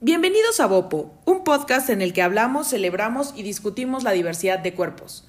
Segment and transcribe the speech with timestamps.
[0.00, 4.72] Bienvenidos a Bopo, un podcast en el que hablamos, celebramos y discutimos la diversidad de
[4.72, 5.26] cuerpos.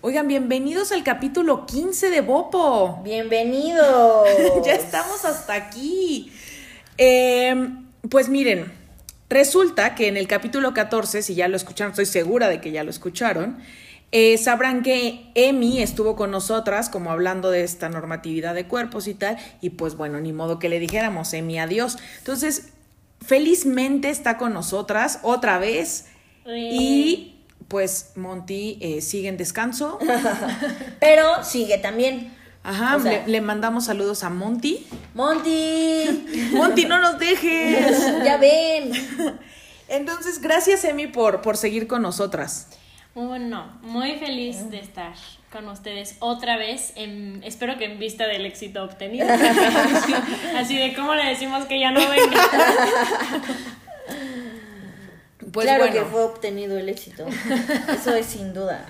[0.00, 3.02] Oigan, bienvenidos al capítulo 15 de Bopo.
[3.04, 4.26] Bienvenidos.
[4.64, 6.32] ya estamos hasta aquí.
[6.96, 7.54] Eh,
[8.08, 8.72] pues miren,
[9.28, 12.84] resulta que en el capítulo 14, si ya lo escucharon, estoy segura de que ya
[12.84, 13.58] lo escucharon,
[14.10, 19.12] eh, sabrán que Emi estuvo con nosotras como hablando de esta normatividad de cuerpos y
[19.12, 21.98] tal, y pues bueno, ni modo que le dijéramos Emi adiós.
[22.20, 22.72] Entonces,
[23.24, 26.06] felizmente está con nosotras otra vez
[26.46, 27.34] y
[27.68, 29.98] pues Monty eh, sigue en descanso.
[31.00, 32.34] Pero sigue también.
[32.62, 34.86] Ajá, O sea- le, le mandamos saludos a Monty.
[35.14, 36.50] Monty.
[36.52, 37.98] Monty, no nos dejes.
[38.24, 38.92] ya ven.
[39.88, 42.68] Entonces, gracias Emi por, por seguir con nosotras.
[43.14, 45.14] Bueno, muy feliz de estar
[45.52, 49.26] con ustedes otra vez, en- espero que en vista del éxito obtenido.
[50.56, 52.42] Así de cómo le decimos que ya no venga.
[55.52, 55.94] Pues claro bueno.
[56.04, 57.24] que fue obtenido el éxito.
[57.90, 58.84] Eso es sin duda.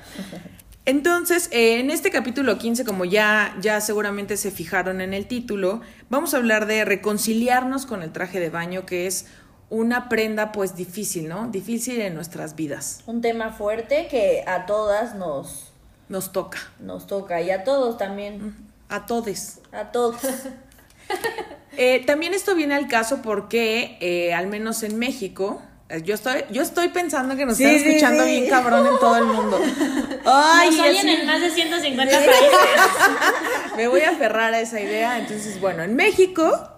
[0.87, 5.83] Entonces, eh, en este capítulo 15, como ya, ya seguramente se fijaron en el título,
[6.09, 9.27] vamos a hablar de reconciliarnos con el traje de baño, que es
[9.71, 11.47] una prenda pues difícil, ¿no?
[11.49, 13.03] Difícil en nuestras vidas.
[13.07, 15.71] Un tema fuerte que a todas nos,
[16.09, 16.59] Nos toca.
[16.81, 18.57] nos toca y a todos también.
[18.89, 19.61] A todes.
[19.73, 20.17] A todos.
[21.81, 26.45] Eh, también esto viene al caso porque, eh, al menos en México, eh, yo estoy,
[26.51, 28.31] yo estoy pensando que nos Sí, están escuchando sí.
[28.31, 29.61] bien cabrón en todo el mundo.
[30.27, 32.37] Ay, Nos oyen en más de 150 países.
[33.77, 35.19] Me voy a aferrar a esa idea.
[35.19, 36.69] Entonces, bueno, en México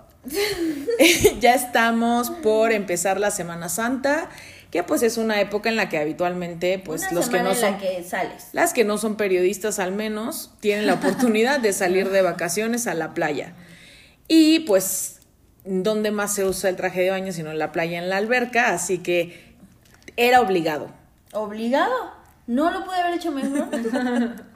[1.40, 4.28] ya estamos por empezar la Semana Santa,
[4.70, 7.72] que pues es una época en la que habitualmente, pues Una los que no son
[7.72, 8.48] la que sales.
[8.52, 12.94] las que no son periodistas al menos tienen la oportunidad de salir de vacaciones a
[12.94, 13.54] la playa.
[14.28, 15.20] Y pues,
[15.64, 18.72] ¿dónde más se usa el traje de baño sino en la playa, en la alberca?
[18.72, 19.54] Así que
[20.16, 20.88] era obligado.
[21.32, 22.12] Obligado.
[22.46, 23.68] No lo pude haber hecho mejor.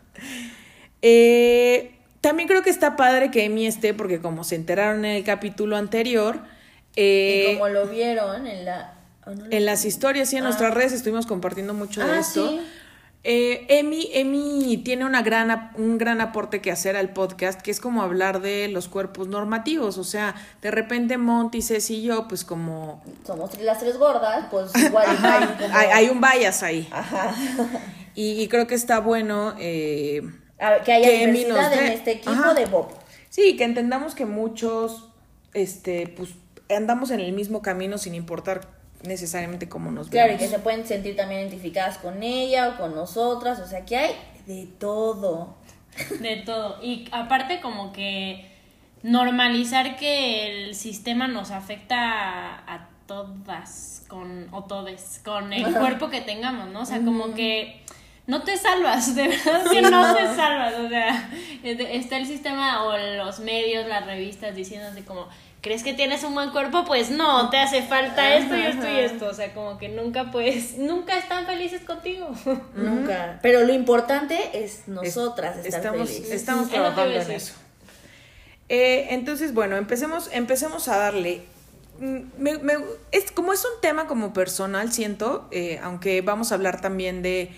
[1.06, 5.22] Eh, también creo que está padre que Emi esté, porque como se enteraron en el
[5.24, 6.40] capítulo anterior,
[6.96, 8.94] eh, y como lo vieron en la.
[9.26, 10.46] ¿O no lo- en las historias y en Ah.
[10.46, 12.48] nuestras redes estuvimos compartiendo mucho de Ah, esto.
[12.48, 12.60] sí.
[13.26, 17.80] Eh, Emi, Emi tiene una gran, un gran aporte que hacer al podcast, que es
[17.80, 19.96] como hablar de los cuerpos normativos.
[19.96, 23.02] O sea, de repente Monty, Ceci y yo, pues como...
[23.26, 26.86] Somos las tres gordas, pues igual Ajá, hay como- hay, hay un bias ahí.
[26.92, 27.34] Ajá.
[28.16, 29.54] Y, y creo que está bueno...
[29.58, 30.20] eh,
[30.60, 32.54] ver, que haya Que diversidad nos en este equipo Ajá.
[32.54, 32.88] de Bob.
[33.30, 35.08] Sí, que entendamos que muchos,
[35.54, 36.30] este, pues,
[36.68, 38.68] andamos en el mismo camino sin importar
[39.06, 40.42] necesariamente cómo nos Claro, y vemos.
[40.50, 44.12] que se pueden sentir también identificadas con ella o con nosotras, o sea, que hay
[44.46, 45.56] de todo.
[46.20, 46.78] De todo.
[46.82, 48.50] Y aparte como que
[49.02, 56.08] normalizar que el sistema nos afecta a, a todas con o todes con el cuerpo
[56.08, 56.80] que tengamos, ¿no?
[56.80, 57.82] O sea, como que
[58.26, 61.30] no te salvas, de verdad que no te salvas, o sea,
[61.62, 65.28] está el sistema o los medios, las revistas diciéndote como
[65.64, 66.84] ¿Crees que tienes un buen cuerpo?
[66.84, 69.26] Pues no, te hace falta esto y esto y esto.
[69.28, 72.28] O sea, como que nunca pues, nunca están felices contigo.
[72.76, 73.38] Nunca.
[73.42, 76.30] Pero lo importante es nosotras Es- estar estamos, felices.
[76.32, 77.54] estamos trabajando en eso.
[78.68, 81.42] Eh, entonces, bueno, empecemos, empecemos a darle.
[81.98, 82.76] Mm, me- me-
[83.12, 87.50] es, como es un tema como personal, siento, eh, aunque vamos a hablar también de,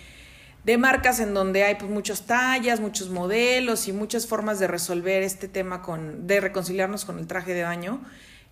[0.67, 5.23] de marcas en donde hay pues, muchas tallas, muchos modelos y muchas formas de resolver
[5.23, 8.01] este tema con, de reconciliarnos con el traje de baño.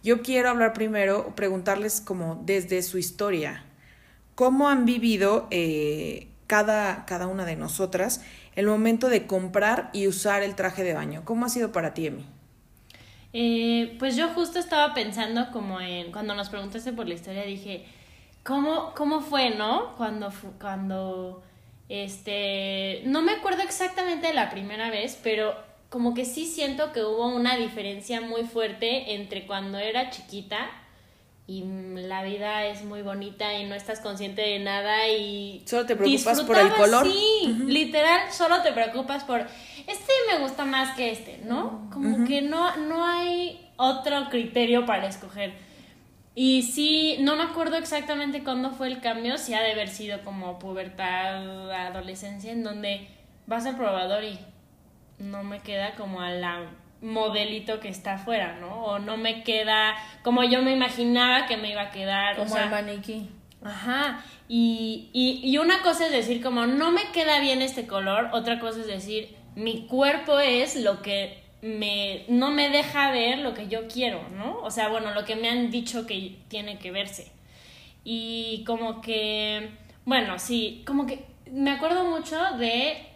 [0.04, 3.64] Yo quiero hablar primero, preguntarles como desde su historia,
[4.36, 8.22] ¿cómo han vivido eh, cada, cada una de nosotras
[8.54, 11.22] el momento de comprar y usar el traje de baño?
[11.24, 12.24] ¿Cómo ha sido para ti, Emi?
[13.32, 17.84] Eh, pues yo justo estaba pensando como en, cuando nos preguntaste por la historia, dije,
[18.44, 19.96] ¿cómo, cómo fue, no?
[19.96, 21.42] Cuando, cuando,
[21.88, 25.54] este, no me acuerdo exactamente de la primera vez, pero
[25.88, 30.70] como que sí siento que hubo una diferencia muy fuerte entre cuando era chiquita
[31.46, 31.62] y
[31.94, 36.40] la vida es muy bonita y no estás consciente de nada y Solo te preocupas
[36.40, 37.06] por el color.
[37.06, 39.46] Sí, literal, solo te preocupas por
[39.86, 41.88] este me gusta más que este, ¿no?
[41.92, 45.52] Como que no, no hay otro criterio para escoger.
[46.34, 50.22] Y sí, no me acuerdo exactamente cuándo fue el cambio, si ha de haber sido
[50.22, 53.06] como pubertad, adolescencia, en donde
[53.46, 54.38] vas al probador y
[55.18, 56.70] no me queda como a la
[57.00, 58.84] modelito que está afuera, ¿no?
[58.84, 62.34] O no me queda como yo me imaginaba que me iba a quedar.
[62.34, 63.28] o Como sea, el maniquí.
[63.62, 68.30] Ajá, y, y, y una cosa es decir como no me queda bien este color,
[68.32, 73.54] otra cosa es decir mi cuerpo es lo que me, no me deja ver lo
[73.54, 74.58] que yo quiero, ¿no?
[74.58, 77.32] O sea, bueno, lo que me han dicho que tiene que verse.
[78.04, 79.70] Y como que,
[80.04, 83.06] bueno, sí, como que me acuerdo mucho de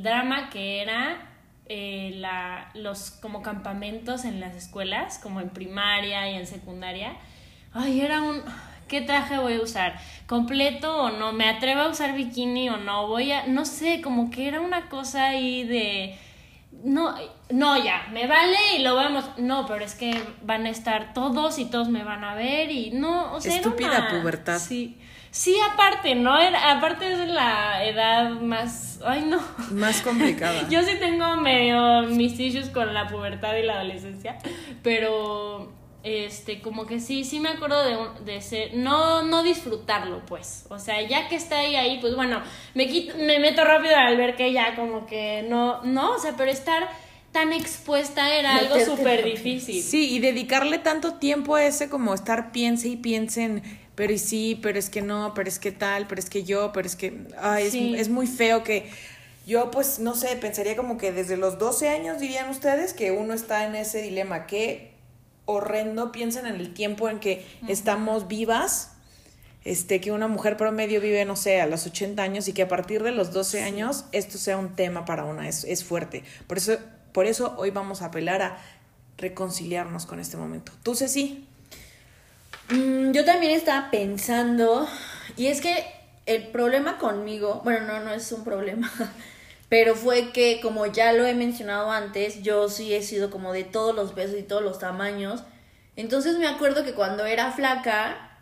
[0.00, 1.30] drama que era
[1.66, 7.16] eh, la, los como campamentos en las escuelas, como en primaria y en secundaria.
[7.74, 8.42] Ay, era un...
[8.88, 10.00] ¿Qué traje voy a usar?
[10.26, 11.32] ¿Completo o no?
[11.32, 13.08] ¿Me atrevo a usar bikini o no?
[13.08, 13.46] Voy a...
[13.46, 16.18] No sé, como que era una cosa ahí de...
[16.82, 17.14] No,
[17.50, 19.24] no, ya, me vale y lo vamos.
[19.38, 22.90] No, pero es que van a estar todos y todos me van a ver y
[22.90, 24.58] no, o sea, Estúpida una- pubertad.
[24.58, 24.98] Sí.
[25.30, 26.38] Sí, aparte, ¿no?
[26.38, 29.00] Era, aparte es la edad más...
[29.04, 29.40] Ay, no.
[29.72, 30.66] Más complicada.
[30.70, 34.38] Yo sí tengo medio mis issues con la pubertad y la adolescencia,
[34.84, 35.72] pero
[36.04, 40.66] este como que sí, sí me acuerdo de, un- de ser, no, no disfrutarlo pues,
[40.68, 42.42] o sea, ya que está ahí, ahí pues bueno,
[42.74, 46.34] me, quito, me meto rápido al ver que ya como que no, no, o sea,
[46.36, 46.88] pero estar
[47.32, 49.82] tan expuesta era algo súper difícil.
[49.82, 53.62] Sí, y dedicarle tanto tiempo a ese como estar piense y piense en,
[53.96, 56.70] pero y sí, pero es que no, pero es que tal, pero es que yo,
[56.72, 58.88] pero es que, ay, es- es, muy feo que
[59.46, 63.34] yo pues no sé, pensaría como que desde los 12 años dirían ustedes que uno
[63.34, 64.93] está en ese dilema, qué
[65.46, 68.90] horrendo, piensen en el tiempo en que estamos vivas.
[69.64, 72.68] Este, que una mujer promedio vive, no sé, a los 80 años y que a
[72.68, 76.22] partir de los 12 años esto sea un tema para una, es, es fuerte.
[76.46, 76.76] Por eso,
[77.12, 78.58] por eso hoy vamos a apelar a
[79.16, 80.72] reconciliarnos con este momento.
[80.82, 81.46] ¿Tú, Ceci?
[82.68, 84.88] Mm, yo también estaba pensando,
[85.36, 85.84] y es que
[86.26, 88.90] el problema conmigo, bueno, no, no es un problema,
[89.74, 93.64] pero fue que como ya lo he mencionado antes, yo sí he sido como de
[93.64, 95.42] todos los pesos y todos los tamaños.
[95.96, 98.38] Entonces me acuerdo que cuando era flaca,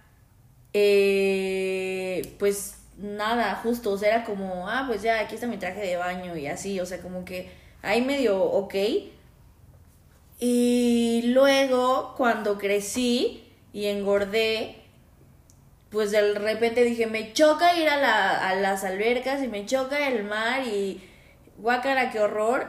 [0.75, 5.81] eh, pues nada, justo, o sea, era como, ah, pues ya, aquí está mi traje
[5.81, 7.50] de baño y así, o sea, como que
[7.81, 8.75] ahí medio ok.
[10.38, 14.76] Y luego, cuando crecí y engordé,
[15.90, 20.08] pues de repente dije, me choca ir a, la- a las albercas y me choca
[20.08, 21.00] el mar y
[21.62, 22.67] guácara, qué horror.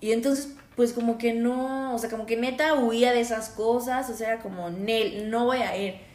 [0.00, 4.08] Y entonces, pues como que no, o sea, como que neta huía de esas cosas,
[4.10, 6.07] o sea, como, Nel, no voy a ir.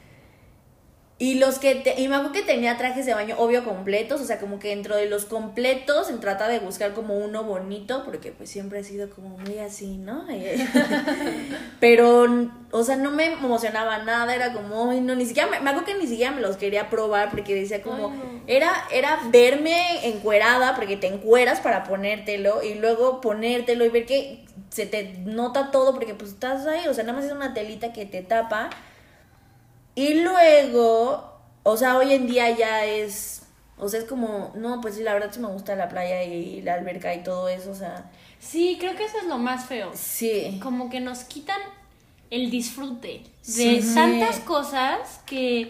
[1.23, 4.25] Y los que, te- y me acuerdo que tenía trajes de baño, obvio, completos, o
[4.25, 8.33] sea, como que dentro de los completos, en trata de buscar como uno bonito, porque
[8.33, 10.25] pues siempre he sido como muy así, ¿no?
[11.79, 12.27] Pero,
[12.71, 15.85] o sea, no me emocionaba nada, era como, "Ay, no, ni siquiera, me, me acuerdo
[15.87, 18.41] que ni siquiera me los quería probar, porque decía como, Ay, no.
[18.47, 24.43] era, era verme encuerada, porque te encueras para ponértelo, y luego ponértelo y ver que
[24.69, 27.93] se te nota todo, porque pues estás ahí, o sea, nada más es una telita
[27.93, 28.69] que te tapa.
[29.95, 31.31] Y luego,
[31.63, 33.43] o sea, hoy en día ya es,
[33.77, 36.61] o sea, es como, no, pues sí, la verdad sí me gusta la playa y
[36.61, 38.09] la alberca y todo eso, o sea,
[38.39, 39.91] Sí, creo que eso es lo más feo.
[39.93, 40.59] sí.
[40.61, 41.59] Como que nos quitan
[42.29, 43.91] el disfrute de Sí.
[43.93, 45.69] tantas cosas que,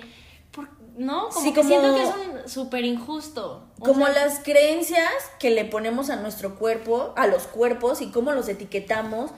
[0.52, 1.28] por- ¿no?
[1.30, 2.10] Como Sí, que como- siento que es
[2.44, 3.68] un súper injusto.
[3.80, 8.10] O Como sea, las creencias que le ponemos a nuestro cuerpo, a los cuerpos y
[8.12, 9.32] cómo los etiquetamos,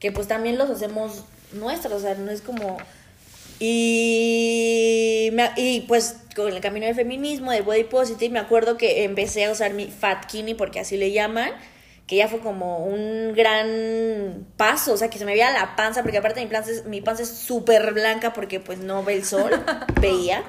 [0.00, 1.22] que pues también los hacemos
[1.52, 2.76] nuestros, o sea, no es como...
[3.60, 9.04] Y, me- y pues con el camino del feminismo, del body positive, me acuerdo que
[9.04, 11.50] empecé a usar mi fatkini, porque así le llaman,
[12.06, 16.02] que ya fue como un gran paso, o sea, que se me veía la panza,
[16.02, 19.24] porque aparte mi panza es, mi panza es súper blanca porque pues no ve el
[19.24, 19.50] sol,
[20.00, 20.42] veía.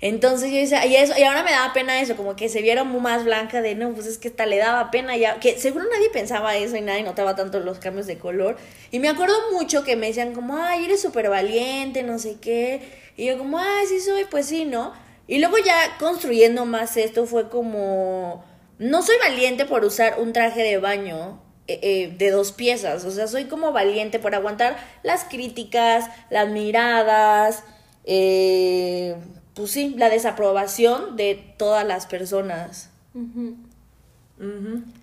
[0.00, 2.84] Entonces yo decía, y, eso, y ahora me daba pena eso, como que se viera
[2.84, 5.86] muy más blanca de, no, pues es que hasta le daba pena ya, que seguro
[5.90, 8.56] nadie pensaba eso y nadie notaba tanto los cambios de color.
[8.92, 12.80] Y me acuerdo mucho que me decían como, ay, eres súper valiente, no sé qué.
[13.16, 14.92] Y yo como, ay, sí soy, pues sí, ¿no?
[15.26, 18.44] Y luego ya construyendo más esto fue como,
[18.78, 23.10] no soy valiente por usar un traje de baño eh, eh, de dos piezas, o
[23.10, 27.62] sea, soy como valiente por aguantar las críticas, las miradas,
[28.04, 29.16] eh,
[29.58, 32.90] pues sí, la desaprobación de todas las personas.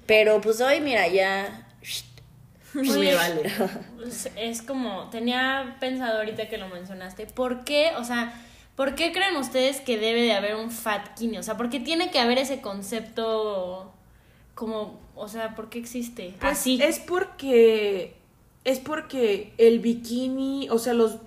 [0.06, 1.68] Pero pues hoy, mira, ya...
[2.74, 3.52] Oye, Me vale.
[4.08, 8.34] Es, es como, tenía pensado ahorita que lo mencionaste, ¿por qué, o sea,
[8.78, 11.38] por qué creen ustedes que debe de haber un fatkini?
[11.38, 13.94] O sea, ¿por qué tiene que haber ese concepto
[14.54, 16.34] como, o sea, ¿por qué existe?
[16.40, 16.80] Pues Así.
[16.82, 18.16] es porque
[18.64, 21.18] es porque el bikini, o sea, los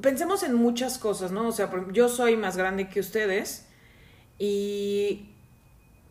[0.00, 1.48] pensemos en muchas cosas, ¿no?
[1.48, 3.66] O sea, yo soy más grande que ustedes
[4.38, 5.30] y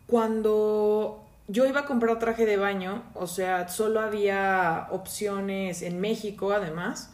[0.06, 6.52] cuando yo iba a comprar traje de baño, o sea, solo había opciones en México,
[6.52, 7.12] además,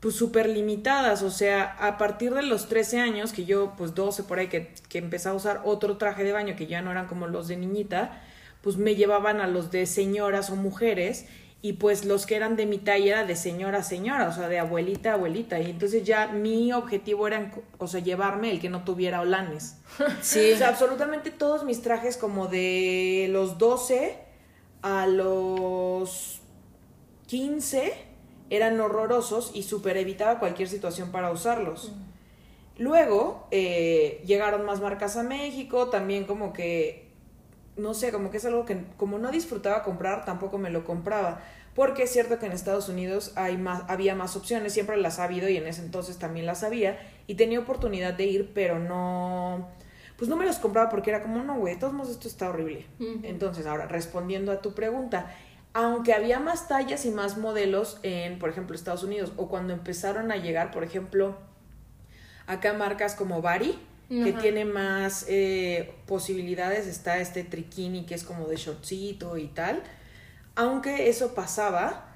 [0.00, 4.22] pues súper limitadas, o sea, a partir de los 13 años, que yo, pues 12
[4.22, 7.06] por ahí, que, que empecé a usar otro traje de baño, que ya no eran
[7.06, 8.22] como los de niñita,
[8.62, 11.26] pues me llevaban a los de señoras o mujeres,
[11.62, 14.48] y pues los que eran de mi talla era de señora a señora, o sea,
[14.48, 15.60] de abuelita a abuelita.
[15.60, 19.76] Y entonces ya mi objetivo era, o sea, llevarme el que no tuviera olanes.
[20.22, 20.52] Sí.
[20.52, 24.16] O sea, absolutamente todos mis trajes como de los 12
[24.82, 26.40] a los
[27.26, 27.92] 15
[28.48, 31.92] eran horrorosos y súper evitaba cualquier situación para usarlos.
[32.78, 37.09] Luego eh, llegaron más marcas a México, también como que,
[37.76, 41.40] no sé, como que es algo que como no disfrutaba comprar, tampoco me lo compraba.
[41.74, 45.24] Porque es cierto que en Estados Unidos hay más, había más opciones, siempre las ha
[45.24, 46.98] habido y en ese entonces también las había.
[47.26, 49.68] Y tenía oportunidad de ir, pero no,
[50.16, 52.50] pues no me los compraba porque era como, no, güey, de todos modos esto está
[52.50, 52.86] horrible.
[53.22, 55.32] Entonces, ahora, respondiendo a tu pregunta,
[55.72, 60.32] aunque había más tallas y más modelos en, por ejemplo, Estados Unidos, o cuando empezaron
[60.32, 61.36] a llegar, por ejemplo,
[62.46, 63.78] acá marcas como Bari,
[64.22, 69.82] que tiene más eh, posibilidades, está este triquini que es como de shortcito y tal,
[70.56, 72.06] aunque eso pasaba,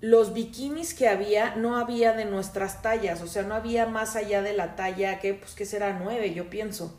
[0.00, 4.42] los bikinis que había no había de nuestras tallas, o sea, no había más allá
[4.42, 6.98] de la talla que, pues, que será nueve, yo pienso.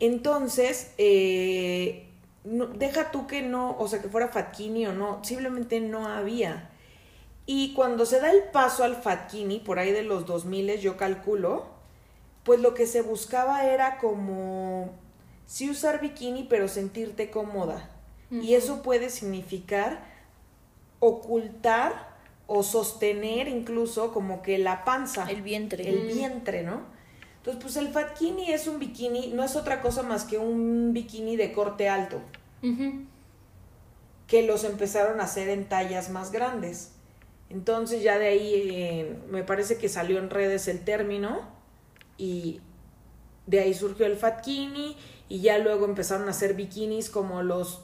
[0.00, 2.08] Entonces, eh,
[2.44, 6.70] no- deja tú que no, o sea, que fuera fatkini o no, simplemente no había.
[7.46, 11.69] Y cuando se da el paso al fatkini, por ahí de los 2000 yo calculo,
[12.50, 14.90] pues lo que se buscaba era como
[15.46, 17.88] sí usar bikini, pero sentirte cómoda.
[18.28, 20.02] Y eso puede significar
[20.98, 22.16] ocultar
[22.48, 25.88] o sostener incluso como que la panza El vientre.
[25.88, 26.80] el vientre, ¿no?
[27.36, 31.36] Entonces, pues el fatkini es un bikini, no es otra cosa más que un bikini
[31.36, 32.20] de corte alto,
[34.26, 36.94] que los empezaron a hacer en tallas más grandes.
[37.48, 41.59] Entonces ya de ahí eh, me parece que salió en redes el término
[42.20, 42.60] y
[43.46, 44.96] de ahí surgió el fatkini
[45.28, 47.80] y ya luego empezaron a hacer bikinis como los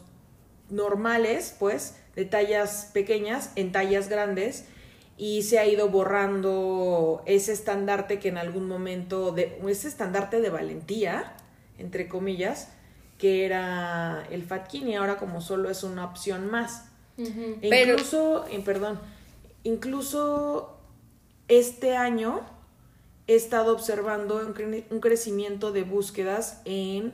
[0.69, 4.66] normales, pues, de tallas pequeñas en tallas grandes
[5.16, 10.50] y se ha ido borrando ese estandarte que en algún momento, de, ese estandarte de
[10.50, 11.35] valentía,
[11.78, 12.69] entre comillas,
[13.19, 16.90] que era el fatkini, ahora como solo es una opción más.
[17.16, 19.00] E Pero- incluso, eh, perdón,
[19.62, 20.76] incluso
[21.49, 22.43] este año
[23.28, 27.12] he estado observando un, cre- un crecimiento de búsquedas en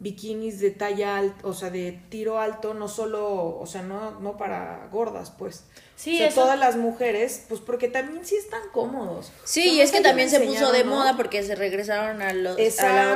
[0.00, 4.36] bikinis de talla alta, o sea, de tiro alto, no solo, o sea, no, no
[4.36, 5.64] para gordas, pues.
[5.94, 9.30] Sí, o sea, eso- todas las mujeres, pues porque también sí están cómodos.
[9.44, 10.96] Sí, y es que también se puso de ¿no?
[10.96, 12.54] moda porque se regresaron a, la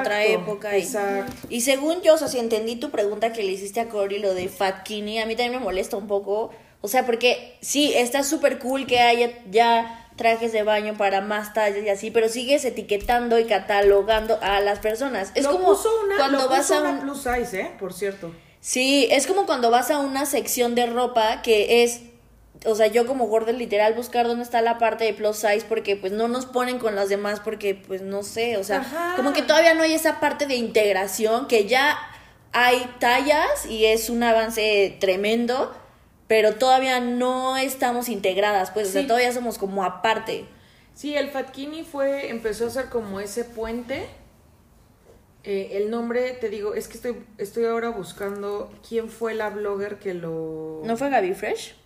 [0.00, 0.79] otra época.
[0.79, 1.33] Y, exacto.
[1.50, 4.33] y según yo, o sea, si entendí tu pregunta que le hiciste a Cory, lo
[4.35, 6.50] de Fatkini, a mí también me molesta un poco.
[6.83, 11.52] O sea, porque sí, está súper cool que haya ya trajes de baño para más
[11.52, 15.30] tallas y así, pero sigues etiquetando y catalogando a las personas.
[15.35, 17.00] Es Lo como puso una, cuando lo vas puso a una un...
[17.00, 17.70] plus size, ¿eh?
[17.78, 18.32] Por cierto.
[18.61, 22.00] Sí, es como cuando vas a una sección de ropa que es,
[22.64, 25.94] o sea, yo como gorda literal buscar dónde está la parte de plus size porque
[25.94, 29.12] pues no nos ponen con las demás porque pues no sé, o sea, Ajá.
[29.16, 31.96] como que todavía no hay esa parte de integración que ya
[32.52, 35.73] hay tallas y es un avance tremendo,
[36.26, 40.47] pero todavía no estamos integradas, pues, o sea, todavía somos como aparte.
[40.95, 44.06] Sí, el Fatkini fue, empezó a ser como ese puente.
[45.45, 49.99] Eh, el nombre, te digo, es que estoy, estoy ahora buscando quién fue la blogger
[49.99, 50.80] que lo...
[50.85, 51.76] ¿No fue Gaby Fresh?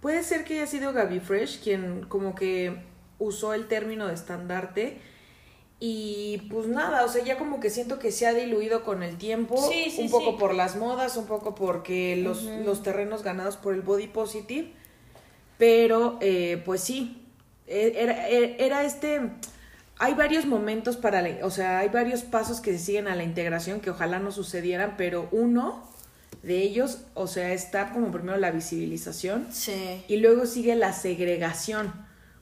[0.00, 2.82] Puede ser que haya sido Gaby Fresh quien como que
[3.18, 4.98] usó el término de estandarte.
[5.78, 9.18] Y pues nada, o sea, ya como que siento que se ha diluido con el
[9.18, 9.56] tiempo.
[9.70, 10.36] Sí, sí, un poco sí.
[10.40, 14.72] por las modas, un poco porque los, los terrenos ganados por el body positive.
[15.58, 17.22] Pero eh, pues sí,
[17.66, 19.20] e- era, e- era este...
[19.98, 23.22] Hay varios momentos para, la- o sea, hay varios pasos que se siguen a la
[23.24, 25.82] integración que ojalá no sucedieran, pero uno
[26.42, 30.04] de ellos, o sea, está como primero la visibilización Sí.
[30.06, 31.92] y luego sigue la segregación.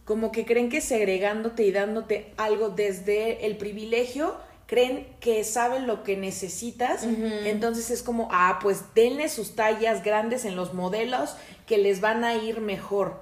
[0.05, 6.03] Como que creen que segregándote y dándote algo desde el privilegio, creen que saben lo
[6.03, 7.05] que necesitas.
[7.05, 11.35] Entonces es como, ah, pues denle sus tallas grandes en los modelos
[11.67, 13.21] que les van a ir mejor.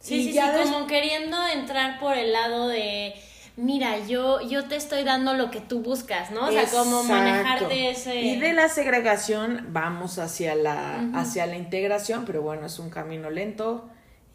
[0.00, 3.14] Sí, Y sí, ya sí, des- como queriendo entrar por el lado de,
[3.56, 6.46] mira, yo, yo te estoy dando lo que tú buscas, ¿no?
[6.46, 7.12] O sea, como Exacto.
[7.24, 8.20] manejarte ese...
[8.20, 13.28] Y de la segregación vamos hacia la, hacia la integración, pero bueno, es un camino
[13.30, 13.88] lento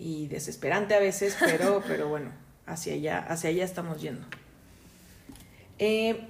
[0.03, 2.31] y desesperante a veces, pero, pero bueno,
[2.65, 4.27] hacia allá, hacia allá estamos yendo.
[5.79, 6.27] Eh,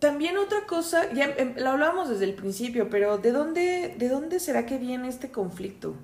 [0.00, 4.40] también otra cosa, ya em, lo hablábamos desde el principio, pero ¿de dónde, ¿de dónde
[4.40, 5.94] será que viene este conflicto?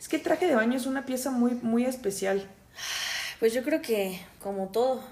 [0.00, 2.44] Es que el traje de baño es una pieza muy, muy especial.
[3.38, 5.02] Pues yo creo que como todo,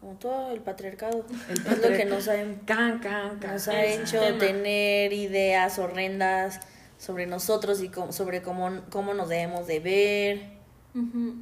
[0.00, 2.34] como todo el patriarcado, El es lo que nos ha,
[2.66, 3.52] Can, can, can.
[3.52, 6.60] nos ha hecho tener ideas horrendas
[7.02, 10.42] sobre nosotros y sobre cómo, cómo nos debemos de ver.
[10.94, 11.34] Ujú.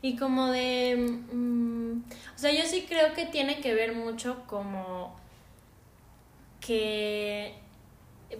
[0.00, 0.94] Y como de...
[0.96, 2.02] mm,
[2.36, 5.16] o sea, yo sí creo que tiene que ver mucho como
[6.60, 7.52] que...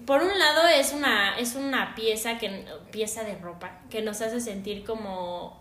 [0.07, 4.41] Por un lado es una, es una pieza, que, pieza de ropa que nos hace
[4.41, 5.61] sentir como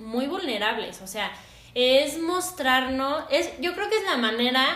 [0.00, 1.00] muy vulnerables.
[1.00, 1.30] O sea,
[1.76, 3.22] es mostrarnos...
[3.30, 4.66] Es, yo creo que es la manera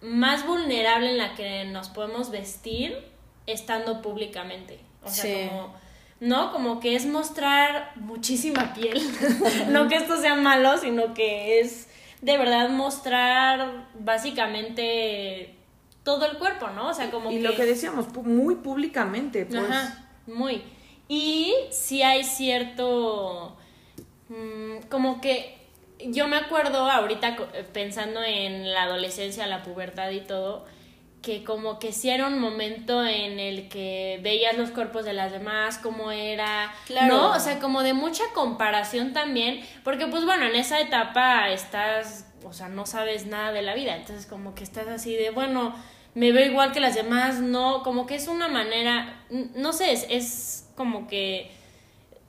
[0.00, 2.96] más vulnerable en la que nos podemos vestir
[3.46, 4.87] estando públicamente.
[5.02, 5.48] O sea, Sí.
[5.48, 5.74] como...
[6.20, 6.52] ¿no?
[6.52, 9.00] Como que es mostrar muchísima piel.
[9.70, 11.88] no que esto sea malo, sino que es
[12.22, 15.54] de verdad mostrar básicamente
[16.02, 16.88] todo el cuerpo, ¿no?
[16.88, 17.42] O sea, como Y que...
[17.42, 19.62] lo que decíamos, muy públicamente, pues.
[19.62, 20.62] Ajá, muy.
[21.08, 23.56] Y sí hay cierto...
[24.28, 25.56] mm, como que
[26.06, 27.36] yo me acuerdo ahorita
[27.72, 30.64] pensando en la adolescencia, la pubertad y todo,
[31.22, 35.32] que como que sí era un momento en el que veías los cuerpos de las
[35.32, 37.14] demás, cómo era, Claro.
[37.16, 37.30] ¿no?
[37.32, 42.52] O sea, como de mucha comparación también, porque pues bueno, en esa etapa estás, o
[42.52, 45.74] sea, no sabes nada de la vida, entonces como que estás así de, bueno,
[46.14, 49.22] me veo igual que las demás, no, como que es una manera,
[49.54, 51.50] no sé, es, es como que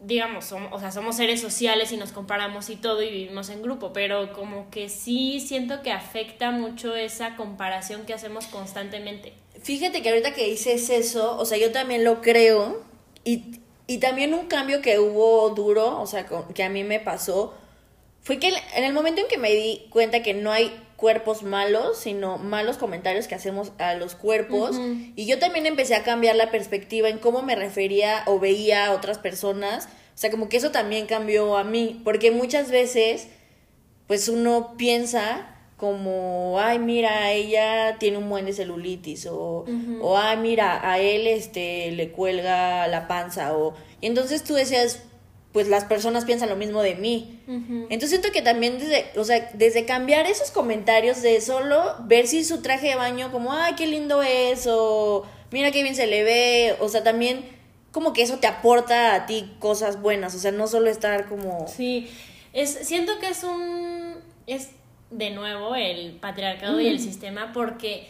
[0.01, 3.61] digamos, somos, o sea, somos seres sociales y nos comparamos y todo y vivimos en
[3.61, 9.33] grupo, pero como que sí siento que afecta mucho esa comparación que hacemos constantemente.
[9.61, 12.81] Fíjate que ahorita que dices eso, o sea, yo también lo creo.
[13.25, 17.53] Y, y también un cambio que hubo duro, o sea, que a mí me pasó,
[18.21, 21.97] fue que en el momento en que me di cuenta que no hay cuerpos malos,
[21.97, 24.79] sino malos comentarios que hacemos a los cuerpos.
[25.15, 28.91] Y yo también empecé a cambiar la perspectiva en cómo me refería o veía a
[28.93, 29.85] otras personas.
[29.85, 33.27] O sea, como que eso también cambió a mí, porque muchas veces
[34.07, 39.65] pues uno piensa como, ay, mira, ella tiene un buen de celulitis, o,
[40.01, 45.03] o ay, mira, a él este le cuelga la panza, o y entonces tú decías,
[45.51, 47.39] pues las personas piensan lo mismo de mí.
[47.47, 52.43] Entonces siento que también desde, o sea, desde cambiar esos comentarios de solo ver si
[52.43, 56.23] su traje de baño como, ay, qué lindo es, o mira qué bien se le
[56.23, 57.43] ve, o sea, también
[57.91, 61.67] como que eso te aporta a ti cosas buenas, o sea, no solo estar como...
[61.67, 62.07] Sí,
[62.53, 64.69] es, siento que es un, es
[65.09, 68.07] de nuevo el patriarcado y el sistema porque,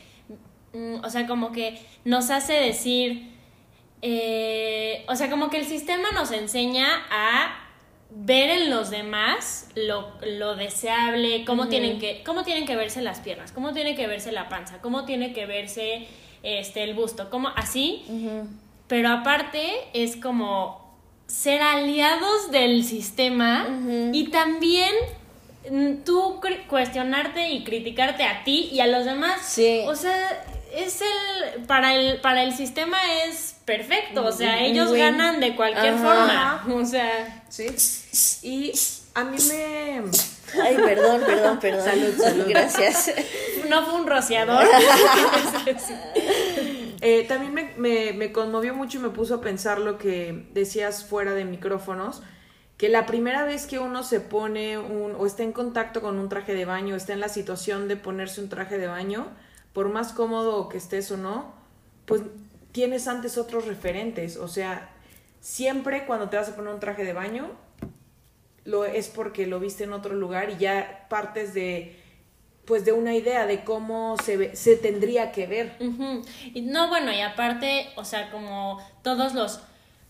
[0.73, 3.31] mm, o sea, como que nos hace decir,
[4.01, 7.65] eh, o sea, como que el sistema nos enseña a
[8.11, 13.19] ver en los demás lo, lo deseable, cómo, tienen que, cómo tienen que verse las
[13.19, 16.07] piernas, cómo tiene que verse la panza, cómo tiene que verse
[16.41, 18.03] este, el busto, cómo así,
[18.87, 20.89] pero aparte es como
[21.27, 23.67] ser aliados del sistema
[24.11, 24.91] y también
[25.69, 29.39] mm, tú cuestionarte y criticarte a ti y a los demás.
[29.43, 29.83] Sí.
[29.85, 34.99] O sea, es el para el para el sistema es perfecto, o sea, ellos win.
[34.99, 36.61] ganan de cualquier Ajá.
[36.63, 36.81] forma.
[36.81, 37.67] O sea, Sí.
[38.41, 38.73] Y
[39.13, 40.01] a mí me.
[40.63, 41.85] Ay, perdón, perdón, perdón.
[41.85, 42.45] Salud, salud.
[42.47, 43.13] Gracias.
[43.69, 44.65] no fue un rociador.
[47.01, 51.05] Eh, también me, me, me conmovió mucho y me puso a pensar lo que decías
[51.05, 52.21] fuera de micrófonos,
[52.75, 56.27] que la primera vez que uno se pone un, o está en contacto con un
[56.27, 59.27] traje de baño, está en la situación de ponerse un traje de baño,
[59.71, 61.53] por más cómodo que estés o no,
[62.05, 62.21] pues
[62.79, 64.89] tienes antes otros referentes, o sea,
[65.41, 67.51] siempre cuando te vas a poner un traje de baño,
[68.63, 71.99] lo es porque lo viste en otro lugar y ya partes de
[72.63, 75.75] pues de una idea de cómo se ve- se tendría que ver.
[76.53, 79.59] Y no, bueno, y aparte, o sea, como todos los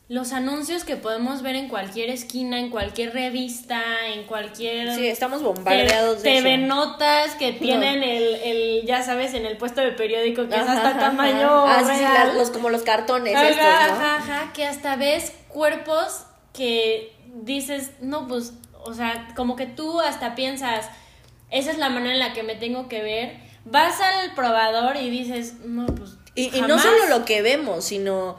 [0.10, 5.42] los anuncios que podemos ver en cualquier esquina, en cualquier revista, en cualquier Sí, estamos
[5.44, 6.66] bombardeados de TV eso.
[6.66, 10.90] notas que tienen el, el, ya sabes, en el puesto de periódico que es hasta
[10.90, 11.80] ajá, tamaño ajá.
[11.80, 12.36] Ah, sí, sí, real.
[12.38, 13.70] los, como los cartones Ajá, estos, ¿no?
[14.04, 20.02] ajá, ajá, que hasta ves cuerpos que dices, no, pues, o sea, como que tú
[20.02, 20.90] hasta piensas,
[21.52, 23.38] esa es la manera en la que me tengo que ver.
[23.66, 26.12] Vas al probador y dices, no, pues.
[26.34, 26.82] Y, y no jamás".
[26.82, 28.38] solo lo que vemos, sino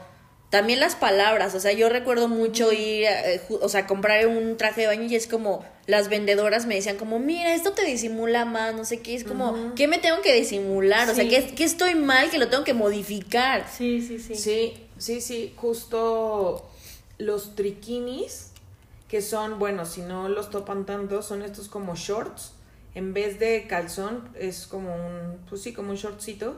[0.51, 1.55] también las palabras.
[1.55, 5.15] O sea, yo recuerdo mucho ir, eh, o sea, comprar un traje de baño y
[5.15, 9.15] es como las vendedoras me decían como, mira, esto te disimula más, no sé qué.
[9.15, 11.09] Es como, ¿qué me tengo que disimular?
[11.09, 11.29] O sea, Sí.
[11.29, 13.65] ¿qué, qué estoy mal que lo tengo que modificar?
[13.75, 14.35] Sí, sí, sí.
[14.35, 16.69] Sí, sí, sí, justo
[17.17, 18.51] los triquinis,
[19.07, 22.53] que son, bueno, si no los topan tanto, son estos como shorts.
[22.93, 26.55] En vez de calzón, es como un, pues sí, como un shortcito.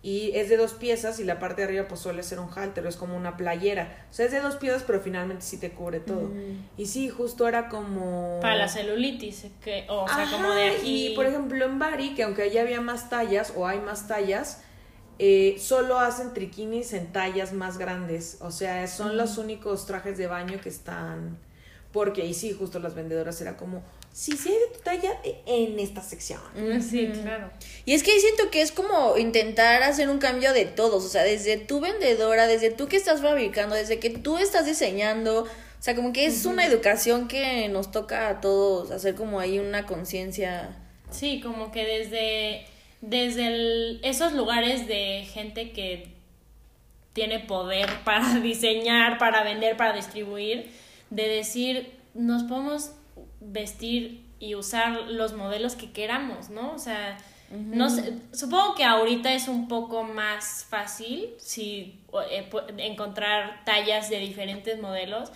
[0.00, 2.86] Y es de dos piezas y la parte de arriba pues suele ser un halter,
[2.86, 4.06] es como una playera.
[4.10, 6.30] O sea, es de dos piezas, pero finalmente sí te cubre todo.
[6.76, 8.38] Y sí, justo era como...
[8.40, 11.08] Para la celulitis, que, o sea, como de aquí.
[11.08, 14.62] Y por ejemplo en Bari, que aunque allá había más tallas o hay más tallas,
[15.18, 18.38] eh, solo hacen triquinis en tallas más grandes.
[18.40, 21.38] O sea, son los únicos trajes de baño que están.
[21.92, 25.40] Porque ahí sí, justo las vendedoras era como, sí, sí hay de tu talla eh,
[25.46, 26.40] en esta sección.
[26.82, 27.50] Sí, claro.
[27.84, 31.22] Y es que siento que es como intentar hacer un cambio de todos, o sea,
[31.22, 35.94] desde tu vendedora, desde tú que estás fabricando, desde que tú estás diseñando, o sea,
[35.94, 40.76] como que es una educación que nos toca a todos, hacer como ahí una conciencia.
[41.10, 42.66] Sí, como que desde,
[43.00, 46.08] desde el- esos lugares de gente que
[47.12, 50.70] tiene poder para diseñar, para vender, para distribuir,
[51.10, 52.90] de decir, nos podemos
[53.40, 56.72] vestir y usar los modelos que queramos, ¿no?
[56.74, 57.16] O sea,
[57.50, 61.98] no sé, supongo que ahorita es un poco más fácil si
[62.30, 62.48] eh,
[62.78, 65.32] encontrar tallas de diferentes modelos,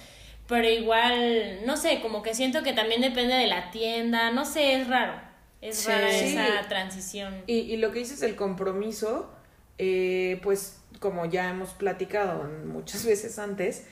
[0.47, 4.75] pero igual, no sé, como que siento que también depende de la tienda, no sé,
[4.81, 5.15] es raro.
[5.63, 5.89] Es Sí.
[5.89, 7.35] rara esa transición.
[7.47, 9.33] Y, y lo que dices del compromiso,
[9.79, 13.87] eh, pues como ya hemos platicado muchas veces antes,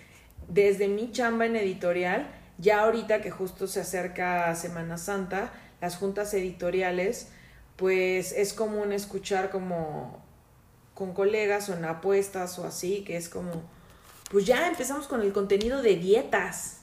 [0.48, 2.28] desde mi chamba en editorial,
[2.60, 7.28] ya ahorita que justo se acerca Semana Santa, las juntas editoriales,
[7.76, 10.22] pues es común escuchar como
[10.94, 13.62] con colegas o en apuestas o así, que es como,
[14.30, 16.82] pues ya empezamos con el contenido de dietas.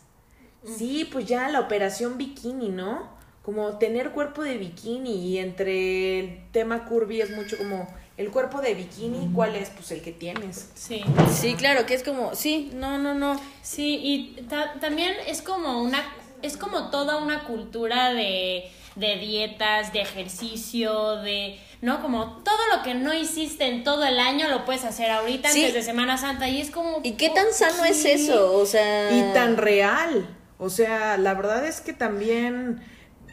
[0.65, 3.15] Sí, pues ya la operación bikini, ¿no?
[3.43, 8.61] Como tener cuerpo de bikini y entre el tema curvy es mucho como el cuerpo
[8.61, 9.69] de bikini, ¿cuál es?
[9.69, 10.69] Pues el que tienes.
[10.75, 11.03] Sí.
[11.31, 13.39] Sí, claro, que es como, sí, no, no, no.
[13.61, 16.03] Sí, y ta- también es como una,
[16.41, 22.01] es como toda una cultura de, de dietas, de ejercicio, de, ¿no?
[22.01, 25.59] Como todo lo que no hiciste en todo el año lo puedes hacer ahorita Sí.
[25.59, 26.99] antes de Semana Santa y es como...
[27.03, 28.53] ¿Y qué tan sano es eso?
[28.57, 29.11] O sea...
[29.11, 30.27] Y tan real.
[30.57, 32.81] O sea, la verdad es que también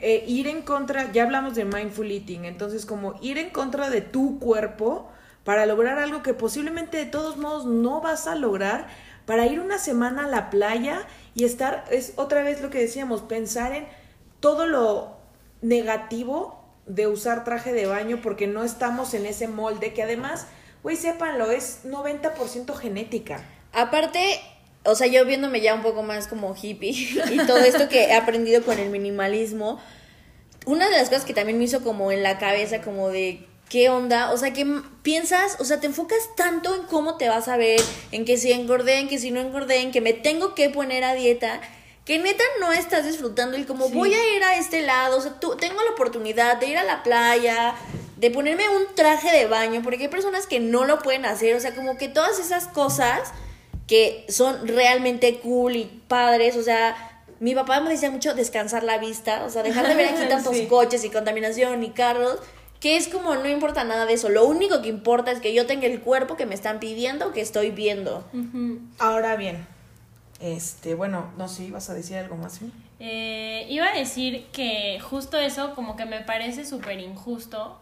[0.07, 4.03] eh, ir en contra, ya hablamos de mindful eating, entonces como ir en contra de
[4.03, 5.09] tu cuerpo
[5.45, 8.87] para lograr algo que posiblemente de todos modos no vas a lograr,
[9.25, 13.23] para ir una semana a la playa y estar, es otra vez lo que decíamos,
[13.23, 13.87] pensar en
[14.40, 15.17] todo lo
[15.62, 20.49] negativo de usar traje de baño porque no estamos en ese molde que además,
[20.83, 23.43] güey, sépanlo, es 90% genética.
[23.73, 24.38] Aparte,
[24.85, 26.90] o sea, yo viéndome ya un poco más como hippie
[27.33, 29.81] y todo esto que he aprendido con el minimalismo,
[30.66, 33.88] una de las cosas que también me hizo como en la cabeza, como de qué
[33.88, 34.66] onda, o sea, que
[35.03, 37.81] piensas, o sea, te enfocas tanto en cómo te vas a ver,
[38.12, 41.03] en que si engordé, en que si no engordé, en que me tengo que poner
[41.05, 41.61] a dieta,
[42.05, 43.94] que neta no estás disfrutando el como Sí.
[43.94, 46.85] voy a ir a este lado, o sea, tú, tengo la oportunidad de ir a
[46.85, 47.75] la playa,
[48.16, 51.61] de ponerme un traje de baño, porque hay personas que no lo pueden hacer, o
[51.61, 53.33] sea, como que todas esas cosas
[53.87, 56.97] que son realmente cool y padres, o sea,
[57.40, 60.57] mi papá me decía mucho descansar la vista, o sea, dejar de ver aquí tantos
[60.57, 60.66] Sí.
[60.66, 62.38] coches y contaminación y carros,
[62.81, 65.66] que es como no importa nada de eso, lo único que importa es que yo
[65.66, 68.25] tenga el cuerpo que me están pidiendo, que estoy viendo.
[68.99, 69.66] Ahora bien,
[70.40, 72.55] este, bueno, no sé, ¿ibas a decir algo más?
[72.55, 72.70] ¿sí?
[73.01, 77.79] Eh, iba a decir que justo eso como que me parece súper injusto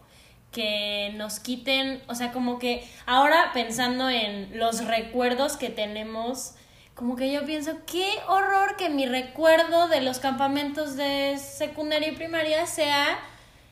[0.53, 6.53] que nos quiten, o sea, como que ahora pensando en los recuerdos que tenemos,
[6.95, 12.15] como que yo pienso, qué horror que mi recuerdo de los campamentos de secundaria y
[12.15, 13.19] primaria sea